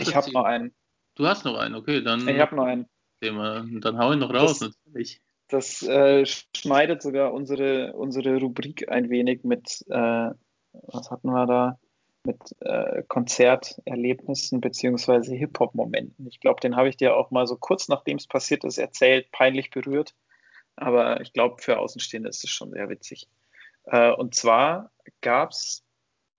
[0.00, 0.74] Ich habe noch einen.
[1.14, 2.88] Du hast noch einen, okay, dann, Ich habe noch einen.
[3.20, 3.64] Thema.
[3.80, 5.20] dann hau ihn noch raus, Das- natürlich.
[5.50, 10.30] Das äh, schneidet sogar unsere, unsere Rubrik ein wenig mit, äh,
[10.72, 11.78] was hatten wir da?
[12.24, 16.26] Mit äh, Konzerterlebnissen beziehungsweise Hip-Hop-Momenten.
[16.28, 19.32] Ich glaube, den habe ich dir auch mal so kurz nachdem es passiert ist erzählt,
[19.32, 20.14] peinlich berührt.
[20.76, 23.28] Aber ich glaube, für Außenstehende ist es schon sehr witzig.
[23.84, 25.82] Äh, und zwar gab es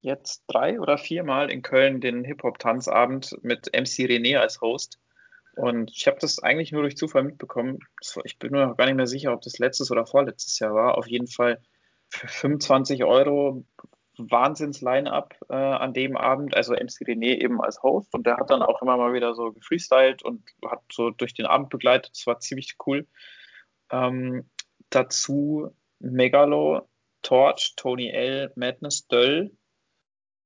[0.01, 4.99] jetzt drei oder viermal in Köln den Hip-Hop-Tanzabend mit MC René als Host.
[5.55, 7.79] Und ich habe das eigentlich nur durch Zufall mitbekommen.
[8.23, 10.97] Ich bin mir noch gar nicht mehr sicher, ob das letztes oder vorletztes Jahr war.
[10.97, 11.61] Auf jeden Fall
[12.09, 13.65] für 25 Euro
[14.17, 16.55] Wahnsinns-Line-Up äh, an dem Abend.
[16.55, 18.13] Also MC René eben als Host.
[18.13, 21.45] Und der hat dann auch immer mal wieder so gefreestylt und hat so durch den
[21.45, 22.11] Abend begleitet.
[22.13, 23.07] Das war ziemlich cool.
[23.89, 24.49] Ähm,
[24.89, 26.87] dazu Megalo,
[27.21, 29.51] Torch, Tony L, Madness, Döll,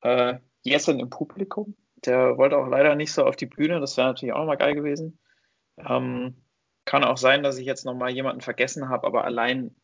[0.02, 1.76] äh, Jessen im Publikum.
[1.98, 3.80] Der wollte auch leider nicht so auf die Bühne.
[3.80, 5.20] Das wäre natürlich auch nochmal geil gewesen.
[5.78, 6.44] Ähm,
[6.86, 9.76] kann auch sein, dass ich jetzt nochmal jemanden vergessen habe, aber allein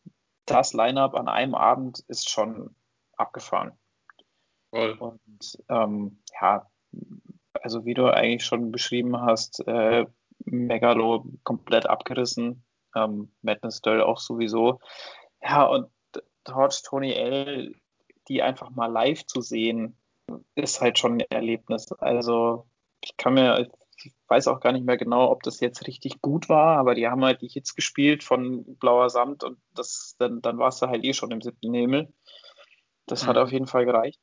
[0.46, 2.74] das Line-Up an einem Abend ist schon
[3.16, 3.72] abgefahren.
[4.70, 4.92] Voll.
[4.98, 6.70] Und ähm, ja,
[7.60, 10.06] also wie du eigentlich schon beschrieben hast, äh,
[10.44, 14.80] Megalo komplett abgerissen, ähm, Madness Döll auch sowieso.
[15.42, 15.88] Ja, und
[16.44, 17.74] Torch Tony L,
[18.28, 19.96] die einfach mal live zu sehen,
[20.54, 21.92] ist halt schon ein Erlebnis.
[21.92, 22.66] Also
[23.02, 26.48] ich kann mir, ich weiß auch gar nicht mehr genau, ob das jetzt richtig gut
[26.48, 30.58] war, aber die haben halt die Hits gespielt von Blauer Samt und das, dann, dann
[30.58, 32.12] warst du halt eh schon im siebten Himmel.
[33.06, 33.42] Das hat Mhm.
[33.42, 34.20] auf jeden Fall gereicht.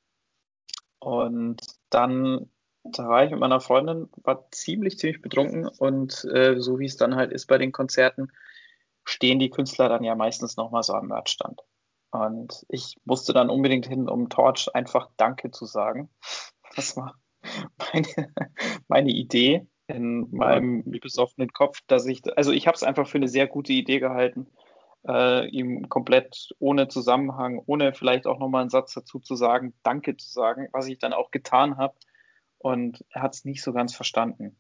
[1.00, 2.50] Und dann,
[2.84, 6.98] da war ich mit meiner Freundin, war ziemlich, ziemlich betrunken und äh, so wie es
[6.98, 8.32] dann halt ist bei den Konzerten,
[9.06, 11.62] stehen die Künstler dann ja meistens nochmal so am Merchstand.
[12.12, 16.10] Und ich musste dann unbedingt hin, um Torch einfach Danke zu sagen.
[16.76, 17.16] Das war
[17.94, 18.34] meine,
[18.88, 23.28] meine Idee in meinem besoffenen Kopf, dass ich, also ich habe es einfach für eine
[23.28, 24.48] sehr gute Idee gehalten,
[25.08, 30.16] äh, ihm komplett ohne Zusammenhang, ohne vielleicht auch nochmal einen Satz dazu zu sagen, Danke
[30.16, 31.96] zu sagen, was ich dann auch getan habe.
[32.60, 34.58] Und er hat es nicht so ganz verstanden.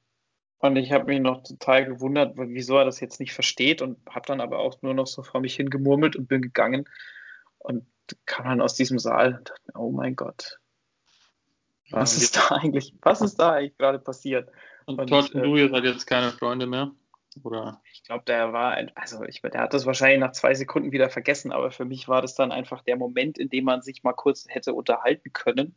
[0.57, 4.25] Und ich habe mich noch total gewundert, wieso er das jetzt nicht versteht und habe
[4.25, 6.85] dann aber auch nur noch so vor mich hingemurmelt und bin gegangen
[7.59, 7.85] und
[8.25, 10.59] kam dann aus diesem Saal und dachte oh mein Gott,
[11.91, 14.51] was ist da eigentlich, was ist da eigentlich gerade passiert?
[14.85, 16.91] Und Und, Todd äh, du, ihr seid jetzt keine Freunde mehr?
[17.43, 17.81] Oder?
[17.93, 21.09] Ich glaube, der war, ein- also ich, der hat das wahrscheinlich nach zwei Sekunden wieder
[21.09, 24.13] vergessen, aber für mich war das dann einfach der Moment, in dem man sich mal
[24.13, 25.75] kurz hätte unterhalten können.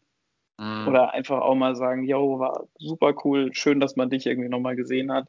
[0.59, 0.89] Mhm.
[0.89, 4.77] Oder einfach auch mal sagen, yo, war super cool, schön, dass man dich irgendwie nochmal
[4.77, 5.29] gesehen hat.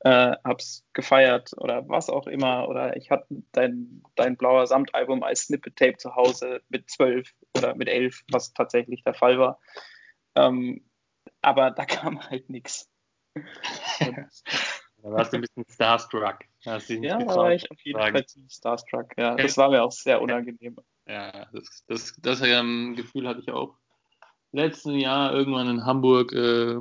[0.00, 2.68] Äh, hab's gefeiert oder was auch immer.
[2.68, 7.88] Oder ich hatte dein, dein blauer Samtalbum als Snippet-Tape zu Hause mit zwölf oder mit
[7.88, 9.60] elf, was tatsächlich der Fall war.
[10.36, 10.84] Ähm,
[11.42, 12.88] aber da kam halt nichts.
[15.00, 16.40] Da warst du ein bisschen starstruck.
[16.62, 16.78] Ja,
[17.18, 18.00] da war ich auf jeden.
[18.00, 19.16] Fall ziemlich starstruck.
[19.16, 20.76] Ja, das war mir auch sehr unangenehm.
[21.06, 23.76] Ja, das, das, das ähm, Gefühl hatte ich auch
[24.50, 26.32] letzten Jahr irgendwann in Hamburg.
[26.32, 26.78] Äh,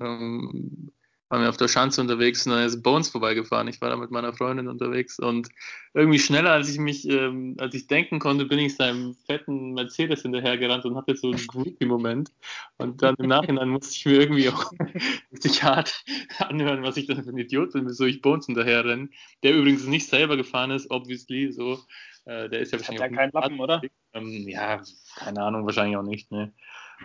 [0.00, 0.92] ähm,
[1.34, 3.66] waren wir auf der Schanze unterwegs und dann ist Bones vorbeigefahren.
[3.66, 5.48] Ich war da mit meiner Freundin unterwegs und
[5.92, 10.22] irgendwie schneller als ich mich, ähm, als ich denken konnte, bin ich seinem fetten Mercedes
[10.22, 12.30] hinterhergerannt und hatte so einen Groupie-Moment.
[12.76, 14.70] Und dann im Nachhinein musste ich mir irgendwie auch
[15.32, 16.04] richtig hart
[16.38, 19.08] anhören, was ich dann für ein Idiot bin, wieso ich Bones hinterher renne.
[19.42, 21.80] Der übrigens nicht selber gefahren ist, obviously, so.
[22.26, 23.02] Äh, der ist ja wahrscheinlich.
[23.02, 23.82] Hat ja keinen Lappen, oder?
[24.12, 24.80] Ähm, ja,
[25.16, 26.52] keine Ahnung, wahrscheinlich auch nicht, ne.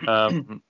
[0.06, 0.62] Ähm,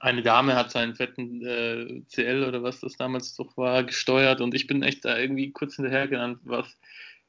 [0.00, 4.54] eine Dame hat seinen fetten äh, CL oder was das damals doch war, gesteuert und
[4.54, 6.66] ich bin echt da irgendwie kurz hinterher genannt, was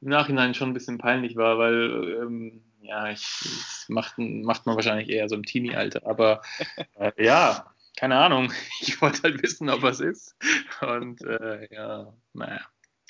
[0.02, 4.76] im Nachhinein schon ein bisschen peinlich war, weil ähm, ja, ich, das macht, macht man
[4.76, 6.42] wahrscheinlich eher so im Teenie-Alter, aber
[6.96, 8.52] äh, ja, keine Ahnung,
[8.82, 10.36] ich wollte halt wissen, ob was ist
[10.82, 12.62] und äh, ja, naja.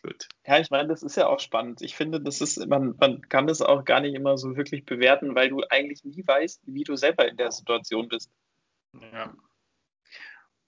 [0.04, 0.28] Gut.
[0.46, 1.82] Ja, ich meine, das ist ja auch spannend.
[1.82, 5.34] Ich finde, das ist, man, man kann das auch gar nicht immer so wirklich bewerten,
[5.34, 8.32] weil du eigentlich nie weißt, wie du selber in der Situation bist.
[8.94, 9.34] Ja.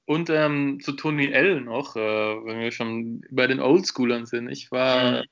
[0.09, 4.49] Und ähm, zu Tony L noch, äh, wenn wir schon bei den Oldschoolern sind.
[4.49, 5.25] Ich war mhm.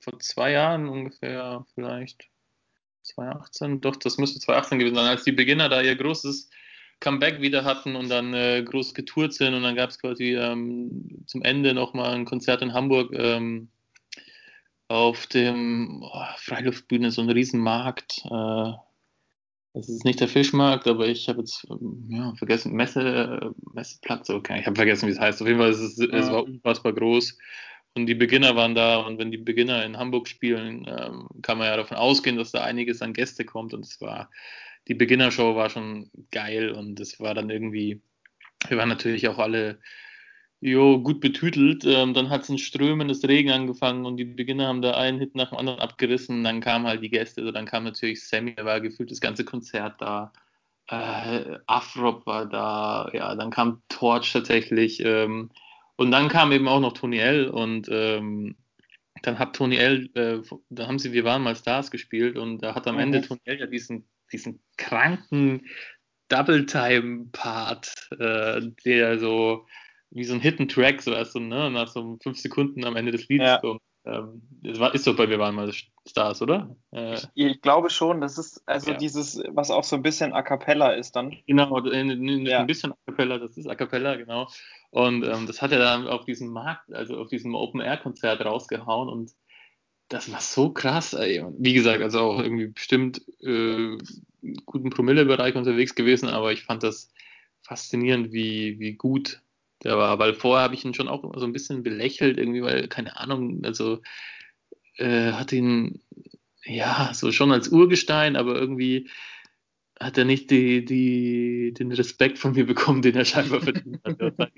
[0.00, 2.30] vor zwei Jahren ungefähr, vielleicht
[3.04, 6.50] 2018, doch, das müsste 2018 gewesen sein, als die Beginner da ihr großes
[6.98, 11.22] Comeback wieder hatten und dann äh, groß getourt sind und dann gab es quasi ähm,
[11.28, 13.68] zum Ende nochmal ein Konzert in Hamburg ähm,
[14.88, 18.24] auf dem oh, Freiluftbühne, so ein Riesenmarkt.
[18.24, 18.72] Äh,
[19.74, 21.66] das ist nicht der Fischmarkt, aber ich habe jetzt
[22.08, 25.42] ja, vergessen, Messe, Messeplatz, okay, ich habe vergessen, wie es heißt.
[25.42, 27.36] Auf jeden Fall, es, ist, es war unfassbar groß
[27.94, 31.66] und die Beginner waren da und wenn die Beginner in Hamburg spielen, ähm, kann man
[31.66, 34.30] ja davon ausgehen, dass da einiges an Gäste kommt und es war
[34.86, 38.00] die Beginnershow war schon geil und es war dann irgendwie,
[38.68, 39.80] wir waren natürlich auch alle
[40.64, 41.84] jo, gut betütelt.
[41.84, 45.18] Ähm, dann hat es in Strömen des Regen angefangen und die Beginner haben da einen
[45.18, 46.42] Hit nach dem anderen abgerissen.
[46.42, 49.44] Dann kamen halt die Gäste, also dann kam natürlich Sammy, da war gefühlt das ganze
[49.44, 50.32] Konzert da.
[50.88, 55.00] Äh, Afrop war da, ja, dann kam Torch tatsächlich.
[55.04, 55.50] Ähm,
[55.96, 58.56] und dann kam eben auch noch Tony L und ähm,
[59.22, 62.74] dann hat Tony L, äh, da haben sie Wir waren mal Stars gespielt und da
[62.74, 63.02] hat am mhm.
[63.02, 65.66] Ende Tony L ja diesen diesen kranken
[66.28, 69.66] Double-Time-Part, äh, der so
[70.14, 73.12] wie so ein Hidden Track, so erst so, ne, nach so fünf Sekunden am Ende
[73.12, 73.58] des Liedes ja.
[73.58, 73.82] kommt.
[74.06, 75.72] Ähm, das war, ist doch bei Wir waren mal
[76.06, 76.76] Stars, oder?
[76.92, 78.96] Äh, ich, ich, glaube schon, das ist also ja.
[78.96, 81.36] dieses, was auch so ein bisschen A Cappella ist dann.
[81.46, 82.60] Genau, ein, ja.
[82.60, 84.48] ein bisschen A Cappella, das ist A Cappella, genau.
[84.90, 89.32] Und ähm, das hat er dann auf diesem Markt, also auf diesem Open-Air-Konzert rausgehauen und
[90.08, 91.14] das war so krass.
[91.14, 91.44] Ey.
[91.58, 93.96] Wie gesagt, also auch irgendwie bestimmt äh,
[94.66, 97.10] guten Promillebereich unterwegs gewesen, aber ich fand das
[97.62, 99.40] faszinierend, wie, wie gut
[99.84, 100.18] der war.
[100.18, 103.64] Weil vorher habe ich ihn schon auch so ein bisschen belächelt, irgendwie, weil, keine Ahnung,
[103.64, 104.00] also
[104.96, 106.02] äh, hat ihn
[106.64, 109.08] ja so schon als Urgestein, aber irgendwie
[110.00, 114.50] hat er nicht die, die, den Respekt von mir bekommen, den er scheinbar verdient hat.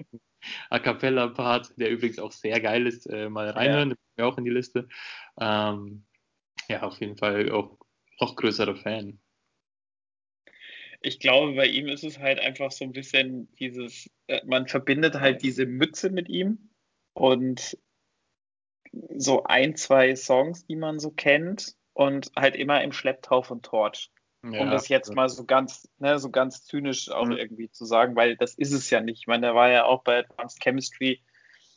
[0.71, 3.97] A Cappella-Part, der übrigens auch sehr geil ist, äh, mal reinhören, ja.
[4.17, 4.89] das auch in die Liste.
[5.39, 6.05] Ähm,
[6.69, 7.79] ja, auf jeden Fall auch
[8.21, 9.19] noch größerer Fan.
[11.01, 15.15] Ich glaube, bei ihm ist es halt einfach so ein bisschen dieses, äh, man verbindet
[15.15, 16.71] halt diese Mütze mit ihm
[17.15, 17.79] und
[19.17, 24.11] so ein, zwei Songs, die man so kennt und halt immer im Schlepptau von Torch.
[24.43, 27.33] Ja, um das jetzt mal so ganz, ne, so ganz zynisch auch mhm.
[27.33, 29.21] irgendwie zu sagen, weil das ist es ja nicht.
[29.21, 31.21] Ich meine, der war ja auch bei Advanced Chemistry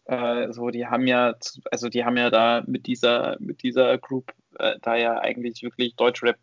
[0.09, 1.35] äh, so, die haben ja,
[1.71, 5.95] also die haben ja da mit dieser, mit dieser Group äh, da ja eigentlich wirklich
[5.95, 6.39] Deutschrap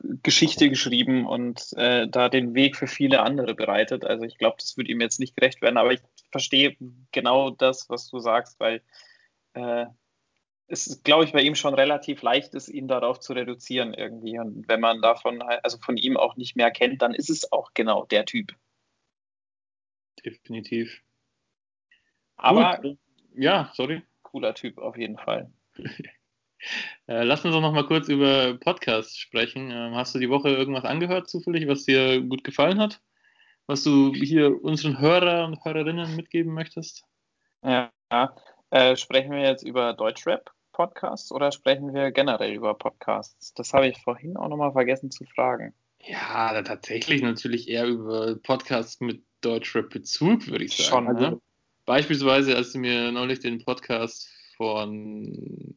[0.00, 4.04] Geschichte geschrieben und äh, da den Weg für viele andere bereitet.
[4.04, 6.76] Also ich glaube, das würde ihm jetzt nicht gerecht werden, aber ich verstehe
[7.12, 8.82] genau das, was du sagst, weil
[9.54, 9.86] äh,
[10.68, 14.38] es, glaube ich, bei ihm schon relativ leicht ist, ihn darauf zu reduzieren irgendwie.
[14.38, 17.72] Und wenn man davon, also von ihm auch nicht mehr kennt, dann ist es auch
[17.74, 18.54] genau der Typ.
[20.24, 21.02] Definitiv.
[22.36, 22.98] Aber Gut.
[23.34, 24.02] ja, sorry.
[24.22, 25.50] Cooler Typ auf jeden Fall.
[27.06, 29.70] äh, lass uns doch noch mal kurz über Podcasts sprechen.
[29.70, 33.00] Ähm, hast du die Woche irgendwas angehört zufällig, was dir gut gefallen hat?
[33.66, 37.04] Was du hier unseren Hörer und Hörerinnen mitgeben möchtest?
[37.62, 37.90] Ja,
[38.70, 40.50] äh, sprechen wir jetzt über Deutschrap?
[40.72, 43.52] Podcasts oder sprechen wir generell über Podcasts?
[43.54, 45.74] Das habe ich vorhin auch nochmal vergessen zu fragen.
[46.04, 50.88] Ja, tatsächlich natürlich eher über Podcasts mit Deutschrap-Bezug, würde ich sagen.
[50.88, 51.40] Schon, also, ne?
[51.84, 55.76] Beispielsweise, als du mir neulich den Podcast von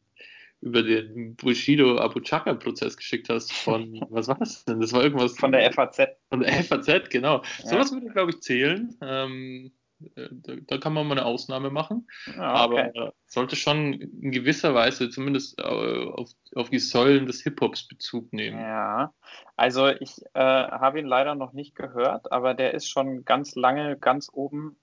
[0.62, 4.80] über den Bushido Abu Chaka Prozess geschickt hast von was war das denn?
[4.80, 5.98] Das war irgendwas von der FAZ.
[6.30, 7.42] Von der FAZ, genau.
[7.64, 7.68] Ja.
[7.68, 8.96] Sowas würde glaube ich zählen.
[9.02, 9.72] Ähm,
[10.16, 12.08] äh, da, da, kann man mal eine Ausnahme machen.
[12.38, 12.90] Ah, okay.
[12.94, 18.32] Aber sollte schon in gewisser Weise zumindest äh, auf, auf die Säulen des Hip-Hops Bezug
[18.32, 18.58] nehmen.
[18.58, 19.12] Ja,
[19.56, 23.98] also ich äh, habe ihn leider noch nicht gehört, aber der ist schon ganz lange
[23.98, 24.76] ganz oben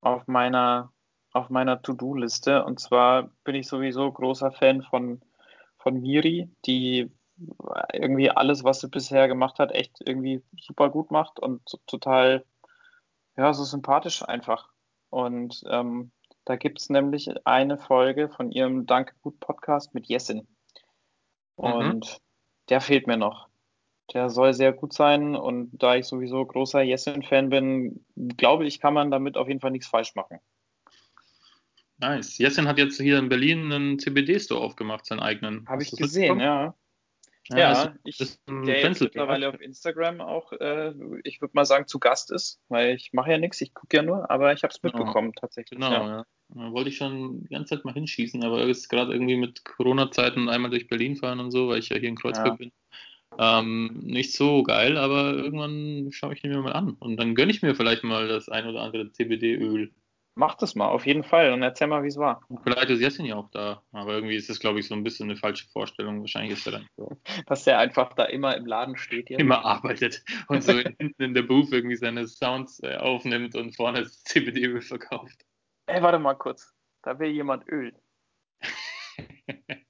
[0.00, 0.92] auf meiner,
[1.32, 2.64] auf meiner To-Do-Liste.
[2.64, 5.20] Und zwar bin ich sowieso großer Fan von,
[5.78, 7.10] von Miri, die
[7.92, 12.44] irgendwie alles, was sie bisher gemacht hat, echt irgendwie super gut macht und total,
[13.36, 14.68] ja, so sympathisch einfach.
[15.10, 16.12] Und ähm,
[16.44, 20.46] da gibt es nämlich eine Folge von ihrem Danke gut Podcast mit Jessin.
[21.56, 22.22] Und mhm.
[22.68, 23.48] der fehlt mir noch.
[24.12, 28.04] Der soll sehr gut sein und da ich sowieso großer Jessin-Fan bin,
[28.36, 30.40] glaube ich, kann man damit auf jeden Fall nichts falsch machen.
[32.02, 32.38] Nice.
[32.38, 35.68] Jessin hat jetzt hier in Berlin einen CBD-Store aufgemacht, seinen eigenen.
[35.68, 36.74] Habe ich gesehen, ja.
[37.48, 42.00] Ja, ja ich, der jetzt mittlerweile auf Instagram auch, äh, ich würde mal sagen, zu
[42.00, 44.80] Gast ist, weil ich mache ja nichts, ich gucke ja nur, aber ich habe es
[44.80, 44.98] genau.
[44.98, 45.78] mitbekommen tatsächlich.
[45.78, 46.08] Genau, ja.
[46.08, 46.26] ja.
[46.48, 50.48] Da wollte ich schon die ganze Zeit mal hinschießen, aber ist gerade irgendwie mit Corona-Zeiten
[50.48, 52.54] einmal durch Berlin fahren und so, weil ich ja hier in Kreuzberg ja.
[52.56, 52.72] bin.
[53.38, 57.52] Ähm, nicht so geil, aber irgendwann schaue ich ihn mir mal an und dann gönne
[57.52, 59.92] ich mir vielleicht mal das ein oder andere CBD-Öl.
[60.34, 61.52] Mach das mal, auf jeden Fall.
[61.52, 62.40] Und erzähl mal, wie es war.
[62.62, 63.82] Vielleicht ist Jessin ja auch da.
[63.92, 66.20] Aber irgendwie ist das, glaube ich, so ein bisschen eine falsche Vorstellung.
[66.20, 67.18] Wahrscheinlich ist er dann so.
[67.46, 69.28] Dass der einfach da immer im Laden steht.
[69.28, 69.40] Jetzt.
[69.40, 74.04] Immer arbeitet und so hinten in der Booth irgendwie seine Sounds äh, aufnimmt und vorne
[74.04, 75.44] das CBD-Öl verkauft.
[75.86, 76.72] Ey, warte mal kurz.
[77.02, 77.92] Da will jemand Öl.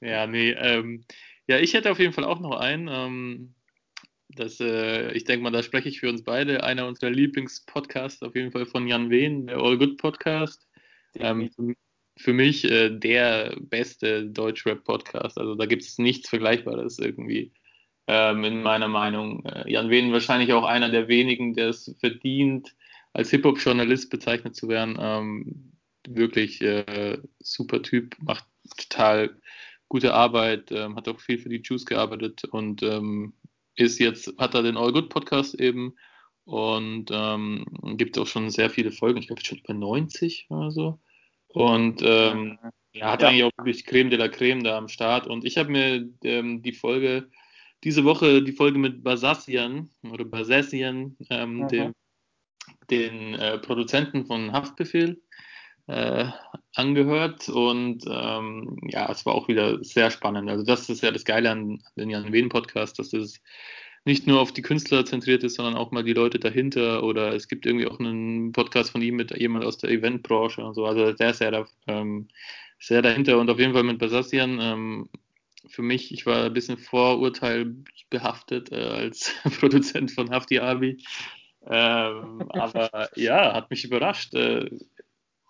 [0.00, 0.50] ja, nee.
[0.50, 1.06] Ähm,
[1.46, 2.88] ja, ich hätte auf jeden Fall auch noch einen.
[2.88, 3.54] Ähm,
[4.36, 6.64] das, äh, ich denke mal, da spreche ich für uns beide.
[6.64, 10.66] Einer unserer Lieblingspodcasts auf jeden Fall von Jan Wehn, der All Good Podcast.
[11.14, 11.50] Ähm,
[12.16, 15.38] für mich äh, der beste Deutschrap-Podcast.
[15.38, 17.52] Also da gibt es nichts Vergleichbares irgendwie.
[18.06, 19.44] Ähm, in meiner Meinung.
[19.46, 22.74] Äh, Jan Wehn wahrscheinlich auch einer der wenigen, der es verdient,
[23.12, 24.96] als Hip-Hop-Journalist bezeichnet zu werden.
[25.00, 25.72] Ähm,
[26.08, 28.44] wirklich äh, super Typ, macht
[28.76, 29.36] total
[29.88, 33.34] gute Arbeit, ähm, hat auch viel für die Juice gearbeitet und ähm,
[33.76, 35.94] ist jetzt, hat er den All Good Podcast eben
[36.44, 37.64] und ähm,
[37.96, 40.98] gibt auch schon sehr viele Folgen, ich glaube schon über 90 oder so.
[41.48, 42.58] Und ähm,
[42.92, 43.28] ja, hat ja.
[43.28, 45.26] eigentlich auch wirklich Creme de la Creme da am Start.
[45.26, 47.28] Und ich habe mir ähm, die Folge,
[47.84, 51.68] diese Woche die Folge mit Basassian oder Basassian, ähm, mhm.
[51.68, 51.94] dem,
[52.90, 55.20] den äh, Produzenten von Haftbefehl,
[55.86, 56.26] äh,
[56.74, 60.48] angehört und ähm, ja, es war auch wieder sehr spannend.
[60.48, 63.40] Also das ist ja das Geile an den Jan Wehn Podcast, dass es
[64.04, 67.46] nicht nur auf die Künstler zentriert ist, sondern auch mal die Leute dahinter oder es
[67.46, 70.86] gibt irgendwie auch einen Podcast von ihm mit jemand aus der Eventbranche und so.
[70.86, 72.28] Also der ist sehr, da, ähm,
[72.80, 74.58] sehr dahinter und auf jeden Fall mit Basastian.
[74.60, 75.08] Ähm,
[75.68, 80.98] für mich, ich war ein bisschen vorurteilbehaftet äh, als Produzent von Hafti Abi.
[81.64, 84.34] Ähm, aber ja, hat mich überrascht.
[84.34, 84.68] Äh,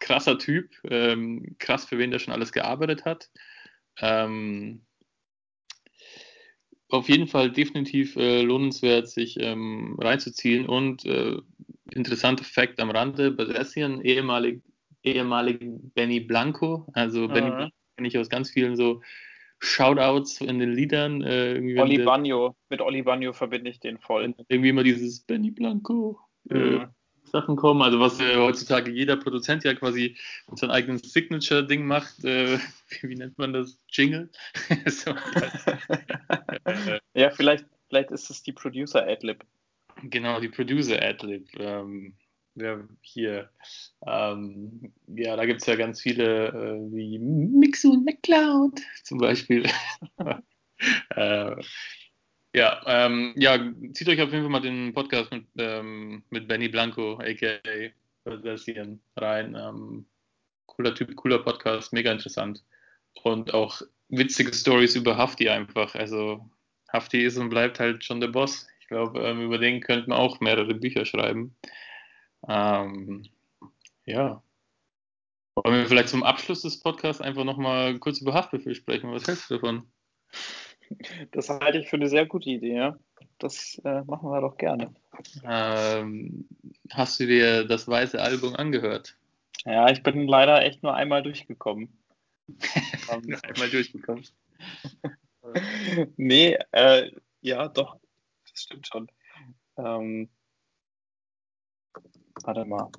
[0.02, 3.30] krasser Typ, ähm, krass für wen der schon alles gearbeitet hat.
[4.00, 4.82] Ähm,
[6.88, 10.66] auf jeden Fall definitiv äh, lohnenswert, sich ähm, reinzuziehen.
[10.66, 11.38] Und äh,
[11.92, 14.62] interessanter Fakt am Rande: Basessian, ehemalig,
[15.02, 15.58] ehemalig
[15.94, 16.86] Benny Blanco.
[16.92, 17.32] Also, mhm.
[17.32, 19.00] Benny Blanco kenne ich aus ganz vielen so
[19.60, 21.22] Shoutouts in den Liedern.
[21.22, 24.34] Äh, Oli Bagno, mit Oli Bagno verbinde ich den voll.
[24.48, 26.18] Irgendwie immer dieses Benny Blanco.
[26.50, 26.88] Äh, mhm.
[27.32, 27.82] Sachen kommen.
[27.82, 30.16] Also was äh, heutzutage jeder Produzent ja quasi
[30.48, 32.24] mit seinem eigenen Signature-Ding macht.
[32.24, 33.80] Äh, wie, wie, nennt man das?
[33.88, 34.30] Jingle?
[37.14, 39.44] ja, vielleicht, vielleicht ist es die Producer-Adlib.
[40.04, 41.48] Genau, die Producer-Adlib.
[41.58, 42.14] Ähm,
[42.54, 43.50] ja, hier,
[44.06, 49.64] ähm, ja, da gibt es ja ganz viele, äh, wie Mixo und McCloud zum Beispiel.
[51.16, 51.56] äh,
[52.54, 53.58] ja, ähm, ja,
[53.92, 57.58] zieht euch auf jeden Fall mal den Podcast mit, ähm, mit Benny Blanco, aka
[58.24, 59.54] Versieren, rein.
[59.54, 60.06] Ähm,
[60.66, 62.62] cooler Typ, cooler Podcast, mega interessant.
[63.22, 65.94] Und auch witzige Stories über Hafti einfach.
[65.94, 66.48] Also
[66.92, 68.68] Hafti ist und bleibt halt schon der Boss.
[68.80, 71.56] Ich glaube, ähm, über den könnte man auch mehrere Bücher schreiben.
[72.48, 73.28] Ähm,
[74.04, 74.42] ja.
[75.54, 79.12] Wollen wir vielleicht zum Abschluss des Podcasts einfach nochmal kurz über Haftbefehl sprechen?
[79.12, 79.86] Was hältst du davon?
[81.30, 82.96] Das halte ich für eine sehr gute Idee, ja.
[83.38, 84.94] Das äh, machen wir doch gerne.
[85.44, 86.48] Ähm,
[86.90, 89.16] hast du dir das weiße Album angehört?
[89.64, 91.96] Ja, ich bin leider echt nur einmal durchgekommen.
[93.26, 94.24] nur einmal durchgekommen.
[96.16, 97.96] nee, äh, ja, doch.
[98.50, 99.08] Das stimmt schon.
[99.76, 100.28] Ähm,
[102.44, 102.90] warte mal.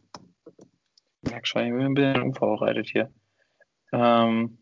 [1.22, 3.14] Ich merke schon, ich bin ein bisschen unvorbereitet hier.
[3.92, 4.58] Ähm,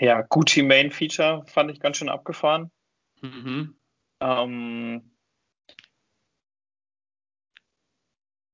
[0.00, 2.70] ja, Gucci Main Feature fand ich ganz schön abgefahren.
[3.20, 3.76] Mhm.
[4.20, 5.16] Ähm,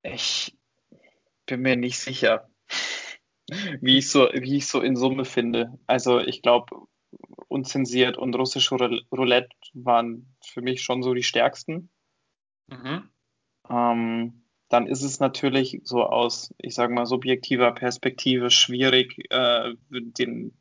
[0.02, 0.56] ich
[1.46, 2.48] bin mir nicht sicher,
[3.80, 5.78] wie ich so, wie ich so in Summe finde.
[5.86, 6.86] Also ich glaube,
[7.48, 8.74] unzensiert und russische
[9.12, 11.90] Roulette waren für mich schon so die stärksten.
[12.68, 13.08] Mhm.
[13.70, 20.58] Ähm, dann ist es natürlich so aus, ich sage mal, subjektiver Perspektive schwierig, äh, den,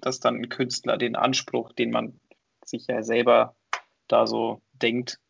[0.00, 2.20] dass dann ein Künstler den Anspruch, den man
[2.64, 3.54] sich ja selber
[4.08, 5.20] da so denkt,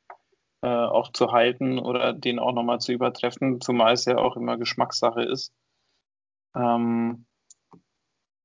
[0.63, 4.57] äh, auch zu halten oder den auch nochmal zu übertreffen, zumal es ja auch immer
[4.57, 5.53] Geschmackssache ist.
[6.55, 7.27] Ähm,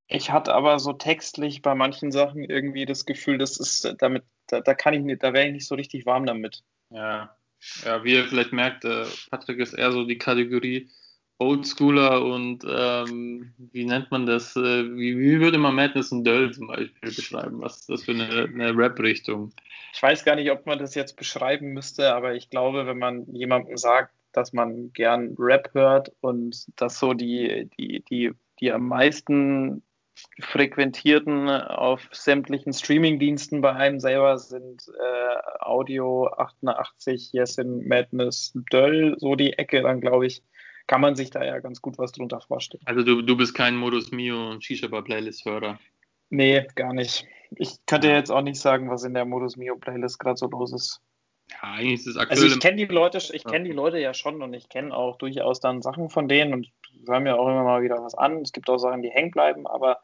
[0.08, 4.60] ich hatte aber so textlich bei manchen Sachen irgendwie das Gefühl, das ist damit, da,
[4.62, 6.64] da kann ich nicht, da wäre ich nicht so richtig warm damit.
[6.90, 7.36] Ja,
[7.86, 10.90] ja, wie ihr vielleicht merkt, äh, Patrick ist eher so die Kategorie
[11.40, 14.56] Oldschooler und ähm, wie nennt man das?
[14.58, 17.62] Äh, wie, wie, würde man Madness und Döll zum Beispiel beschreiben?
[17.62, 19.52] Was ist das für eine, eine Rap-Richtung?
[19.94, 23.26] Ich weiß gar nicht, ob man das jetzt beschreiben müsste, aber ich glaube, wenn man
[23.34, 28.88] jemandem sagt, dass man gern Rap hört und dass so die, die, die, die am
[28.88, 29.82] meisten
[30.42, 39.16] frequentierten auf sämtlichen Streamingdiensten bei einem selber sind äh, Audio 88, Yes in Madness, Döll,
[39.18, 40.44] so die Ecke, dann glaube ich,
[40.90, 42.82] kann man sich da ja ganz gut was drunter vorstellen.
[42.86, 45.80] Also du, du bist kein Modus Mio und Shisha Bar Playlist Hörer.
[46.32, 47.28] Nee, gar nicht.
[47.52, 50.74] Ich könnte jetzt auch nicht sagen, was in der Modus Mio Playlist gerade so los
[50.74, 51.00] ist.
[51.52, 52.44] Ja, eigentlich ist es aktuell.
[52.44, 55.20] Also ich kenne die Leute, ich kenne die Leute ja schon und ich kenne auch
[55.20, 56.72] durchaus dann Sachen von denen und
[57.08, 58.42] hören mir auch immer mal wieder was an.
[58.42, 60.00] Es gibt auch Sachen, die hängen bleiben, aber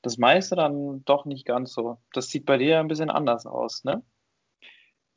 [0.00, 1.98] das meiste dann doch nicht ganz so.
[2.14, 4.02] Das sieht bei dir ein bisschen anders aus, ne?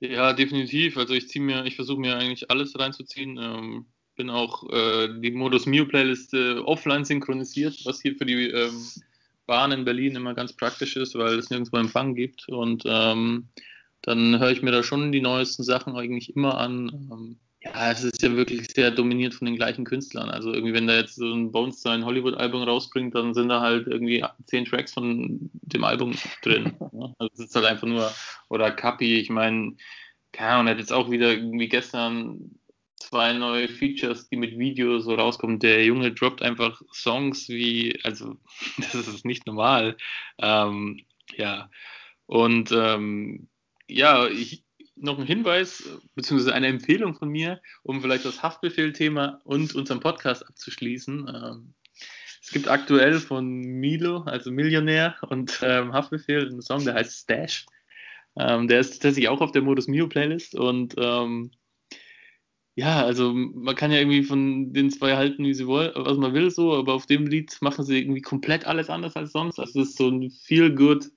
[0.01, 0.97] Ja, definitiv.
[0.97, 3.37] Also ich ziehe mir, ich versuche mir eigentlich alles reinzuziehen.
[3.37, 3.87] Ähm,
[4.17, 8.87] bin auch äh, die Modus Mio Playlist äh, offline synchronisiert, was hier für die ähm,
[9.45, 12.49] Bahn in Berlin immer ganz praktisch ist, weil es nirgendwo Empfang gibt.
[12.49, 13.47] Und ähm,
[14.01, 16.89] dann höre ich mir da schon die neuesten Sachen eigentlich immer an.
[17.11, 20.29] Ähm, ja, es ist ja wirklich sehr dominiert von den gleichen Künstlern.
[20.29, 23.87] Also irgendwie, wenn da jetzt so ein Bones sein Hollywood-Album rausbringt, dann sind da halt
[23.87, 26.73] irgendwie zehn Tracks von dem Album drin.
[26.93, 27.13] Ne?
[27.19, 28.11] Also es ist halt einfach nur,
[28.49, 29.75] oder Kapi, ich meine,
[30.31, 32.57] keine Ahnung, hat jetzt auch wieder irgendwie gestern
[32.97, 35.59] zwei neue Features, die mit Video so rauskommen.
[35.59, 38.37] Der Junge droppt einfach Songs wie, also
[38.77, 39.97] das ist nicht normal.
[40.39, 41.69] Ähm, ja,
[42.25, 43.47] und ähm,
[43.87, 44.63] ja, ich,
[44.95, 45.83] noch ein Hinweis,
[46.15, 51.27] beziehungsweise eine Empfehlung von mir, um vielleicht das Haftbefehl-Thema und unseren Podcast abzuschließen.
[51.33, 51.73] Ähm,
[52.41, 57.65] es gibt aktuell von Milo, also Millionär und ähm, Haftbefehl, einen Song, der heißt Stash.
[58.37, 61.51] Ähm, der ist tatsächlich auch auf der Modus Mio Playlist und ähm,
[62.77, 66.35] ja, also man kann ja irgendwie von den zwei halten, wie sie wollen, was man
[66.35, 69.59] will, so, aber auf dem Lied machen sie irgendwie komplett alles anders als sonst.
[69.59, 71.09] Also es ist so ein feel good,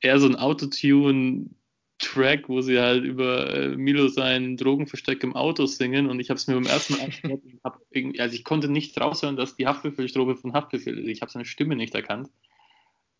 [0.00, 1.50] eher so ein Autotune
[1.98, 6.38] Track, wo sie halt über äh, Milo sein Drogenversteck im Auto singen und ich habe
[6.38, 10.52] es mir beim ersten Mal angehört also ich konnte nicht raushören, dass die Haftbefehlstrobe von
[10.52, 11.08] Haftbefehl ist.
[11.08, 12.30] Ich habe seine Stimme nicht erkannt.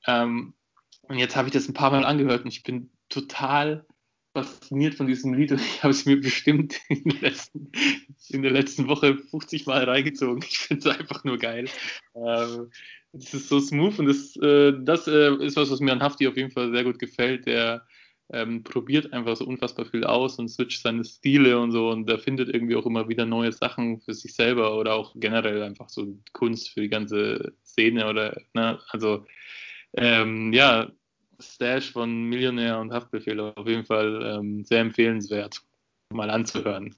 [0.06, 0.54] Ähm,
[1.02, 3.84] und jetzt habe ich das ein paar Mal angehört und ich bin total
[4.34, 7.70] fasziniert von diesem Lied und ich habe es mir bestimmt in der, letzten,
[8.28, 10.42] in der letzten Woche 50 Mal reingezogen.
[10.46, 11.68] Ich finde es einfach nur geil.
[12.14, 12.70] Ähm,
[13.12, 16.36] ist so smooth und das, äh, das äh, ist was, was mir an Hafti auf
[16.36, 17.46] jeden Fall sehr gut gefällt.
[17.46, 17.86] Der
[18.32, 22.18] ähm, probiert einfach so unfassbar viel aus und switcht seine Stile und so und er
[22.18, 26.18] findet irgendwie auch immer wieder neue Sachen für sich selber oder auch generell einfach so
[26.32, 29.26] Kunst für die ganze Szene oder, ne, also
[29.96, 30.90] ähm, ja,
[31.40, 35.62] Stash von Millionär und Haftbefehl auf jeden Fall ähm, sehr empfehlenswert,
[36.10, 36.94] mal anzuhören.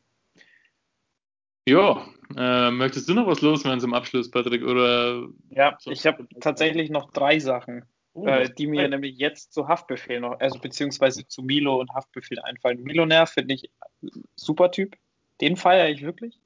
[1.69, 2.07] Ja,
[2.37, 4.63] äh, möchtest du noch was loswerden zum Abschluss, Patrick?
[4.63, 7.85] Oder ja, ich habe tatsächlich noch drei Sachen,
[8.15, 12.39] oh, äh, die mir nämlich jetzt zu Haftbefehl noch, also beziehungsweise zu Milo und Haftbefehl
[12.39, 12.83] einfallen.
[12.85, 13.71] Millionär finde ich
[14.37, 14.97] super Typ,
[15.41, 16.39] den feiere ich wirklich.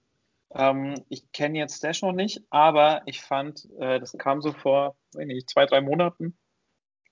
[0.55, 4.97] Ähm, ich kenne jetzt Stash noch nicht, aber ich fand, äh, das kam so vor
[5.15, 6.35] nicht, zwei, drei Monaten,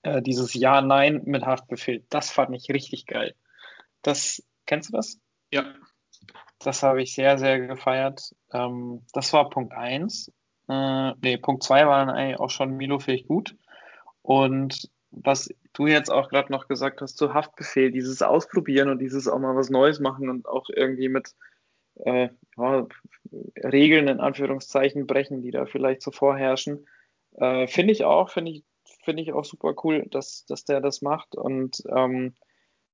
[0.03, 3.35] äh, dieses Ja-Nein mit Haftbefehl, das fand ich richtig geil.
[4.01, 5.19] Das, kennst du das?
[5.51, 5.65] Ja.
[6.59, 8.35] Das habe ich sehr, sehr gefeiert.
[8.51, 10.31] Ähm, das war Punkt 1.
[10.67, 13.55] Äh, nee, Punkt 2 war dann eigentlich auch schon Milo fähig gut.
[14.21, 19.27] Und was du jetzt auch gerade noch gesagt hast zu Haftbefehl, dieses Ausprobieren und dieses
[19.27, 21.33] auch mal was Neues machen und auch irgendwie mit
[21.95, 22.87] äh, ja,
[23.63, 26.87] Regeln in Anführungszeichen brechen, die da vielleicht so vorherrschen,
[27.37, 28.63] äh, finde ich auch, finde ich
[29.03, 31.35] finde ich auch super cool, dass, dass der das macht.
[31.35, 32.35] Und ähm,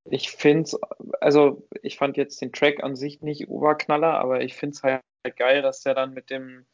[0.05, 0.79] ich finde es,
[1.19, 5.03] also ich fand jetzt den Track an sich nicht Oberknaller, aber ich finde es halt
[5.37, 6.65] geil, dass der dann mit dem,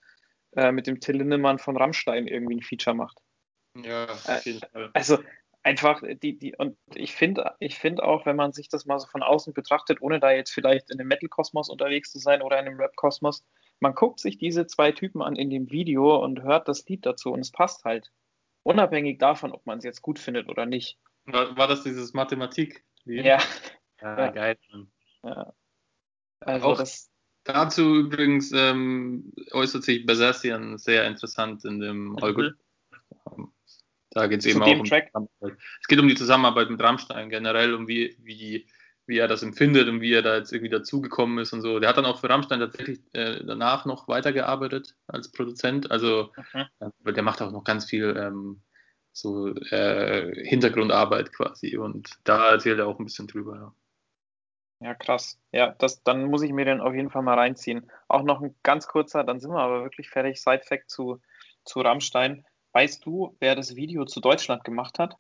[0.56, 3.20] äh, mit dem Till Lindemann von Rammstein irgendwie ein Feature macht.
[3.82, 4.90] Ja, auf jeden Fall.
[4.94, 5.20] Also
[5.64, 9.08] einfach die, die, und ich finde, ich finde auch, wenn man sich das mal so
[9.08, 12.66] von außen betrachtet, ohne da jetzt vielleicht in dem Metal-Kosmos unterwegs zu sein oder in
[12.66, 13.46] dem Rap-Kosmos,
[13.80, 17.32] man guckt sich diese zwei Typen an in dem Video und hört das Lied dazu
[17.32, 18.12] und es passt halt.
[18.64, 20.98] Unabhängig davon, ob man es jetzt gut findet oder nicht.
[21.26, 22.84] War, war das dieses Mathematik?
[23.06, 23.24] Ja.
[23.24, 23.40] Ja,
[24.02, 24.32] ja.
[24.32, 24.58] geil.
[25.24, 25.54] Ja.
[26.40, 27.12] Also auch, das,
[27.44, 32.60] Dazu übrigens ähm, äußert sich Besassian sehr interessant in dem Algorithmus.
[34.12, 35.12] Da geht es eben auch um Track?
[35.80, 38.68] Es geht um die Zusammenarbeit mit Rammstein generell, um wie, wie,
[39.12, 41.80] wie er das empfindet und wie er da jetzt irgendwie dazugekommen ist und so.
[41.80, 45.92] Der hat dann auch für Rammstein tatsächlich äh, danach noch weitergearbeitet als Produzent.
[45.92, 46.66] Also Mhm.
[47.04, 48.62] äh, der macht auch noch ganz viel ähm,
[49.12, 53.56] so äh, Hintergrundarbeit quasi und da erzählt er auch ein bisschen drüber.
[53.56, 53.76] Ja.
[54.88, 55.40] Ja, krass.
[55.52, 57.92] Ja, das, dann muss ich mir den auf jeden Fall mal reinziehen.
[58.08, 60.42] Auch noch ein ganz kurzer, dann sind wir aber wirklich fertig.
[60.42, 61.22] Side-Fact zu,
[61.66, 62.46] zu Rammstein.
[62.72, 65.18] Weißt du, wer das Video zu Deutschland gemacht hat?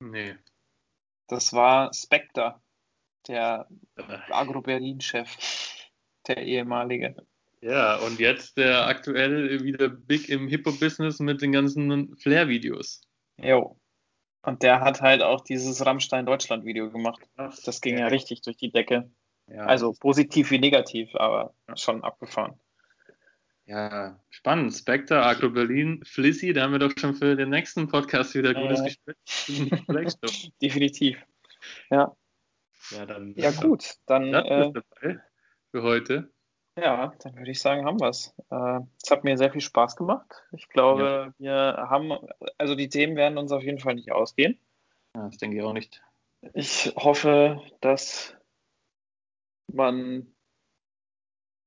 [0.00, 0.36] Nee.
[1.28, 2.60] Das war Spectre,
[3.28, 5.28] der Äh, Agro Berlin-Chef,
[6.26, 7.16] der ehemalige.
[7.60, 13.02] Ja, und jetzt der aktuell wieder big im Hip-Hop-Business mit den ganzen Flair-Videos.
[13.38, 13.78] Jo.
[14.42, 17.20] Und der hat halt auch dieses Rammstein Deutschland-Video gemacht.
[17.36, 19.10] Das ging ja richtig durch die Decke.
[19.48, 22.60] Ja, Also positiv wie negativ, aber schon abgefahren.
[23.66, 24.72] Ja, spannend.
[24.74, 28.78] Spectre, Agro Berlin, Flissy, da haben wir doch schon für den nächsten Podcast wieder gutes
[28.78, 28.84] Ja.
[28.84, 30.50] Gespräch.
[30.62, 31.18] Definitiv.
[31.90, 32.16] Ja,
[32.90, 33.94] ja, dann ja gut.
[34.06, 35.20] Dann, Das äh, ist dabei
[35.72, 36.30] für heute.
[36.78, 38.34] ja, dann würde ich sagen, haben wir es.
[38.50, 40.44] Äh, es hat mir sehr viel Spaß gemacht.
[40.52, 41.52] Ich glaube, wir
[41.90, 42.12] haben,
[42.58, 44.58] also die Themen werden uns auf jeden Fall nicht ausgehen.
[45.16, 46.02] Ja, das denke ich auch nicht.
[46.54, 48.36] Ich hoffe, dass
[49.72, 50.32] man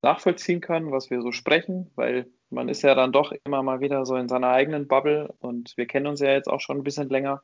[0.02, 4.06] nachvollziehen kann, was wir so sprechen, weil man ist ja dann doch immer mal wieder
[4.06, 7.10] so in seiner eigenen Bubble und wir kennen uns ja jetzt auch schon ein bisschen
[7.10, 7.44] länger.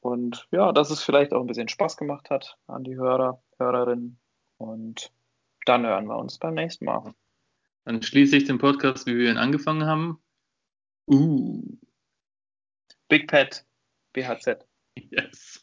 [0.00, 4.18] Und ja, dass es vielleicht auch ein bisschen Spaß gemacht hat an die Hörer, Hörerinnen.
[4.56, 5.12] Und
[5.64, 7.14] dann hören wir uns beim nächsten Mal.
[7.84, 10.22] Dann schließe ich den Podcast, wie wir ihn angefangen haben.
[11.08, 11.62] Uh,
[13.08, 13.64] Big Pet,
[14.12, 14.66] BHZ.
[14.96, 15.62] yes.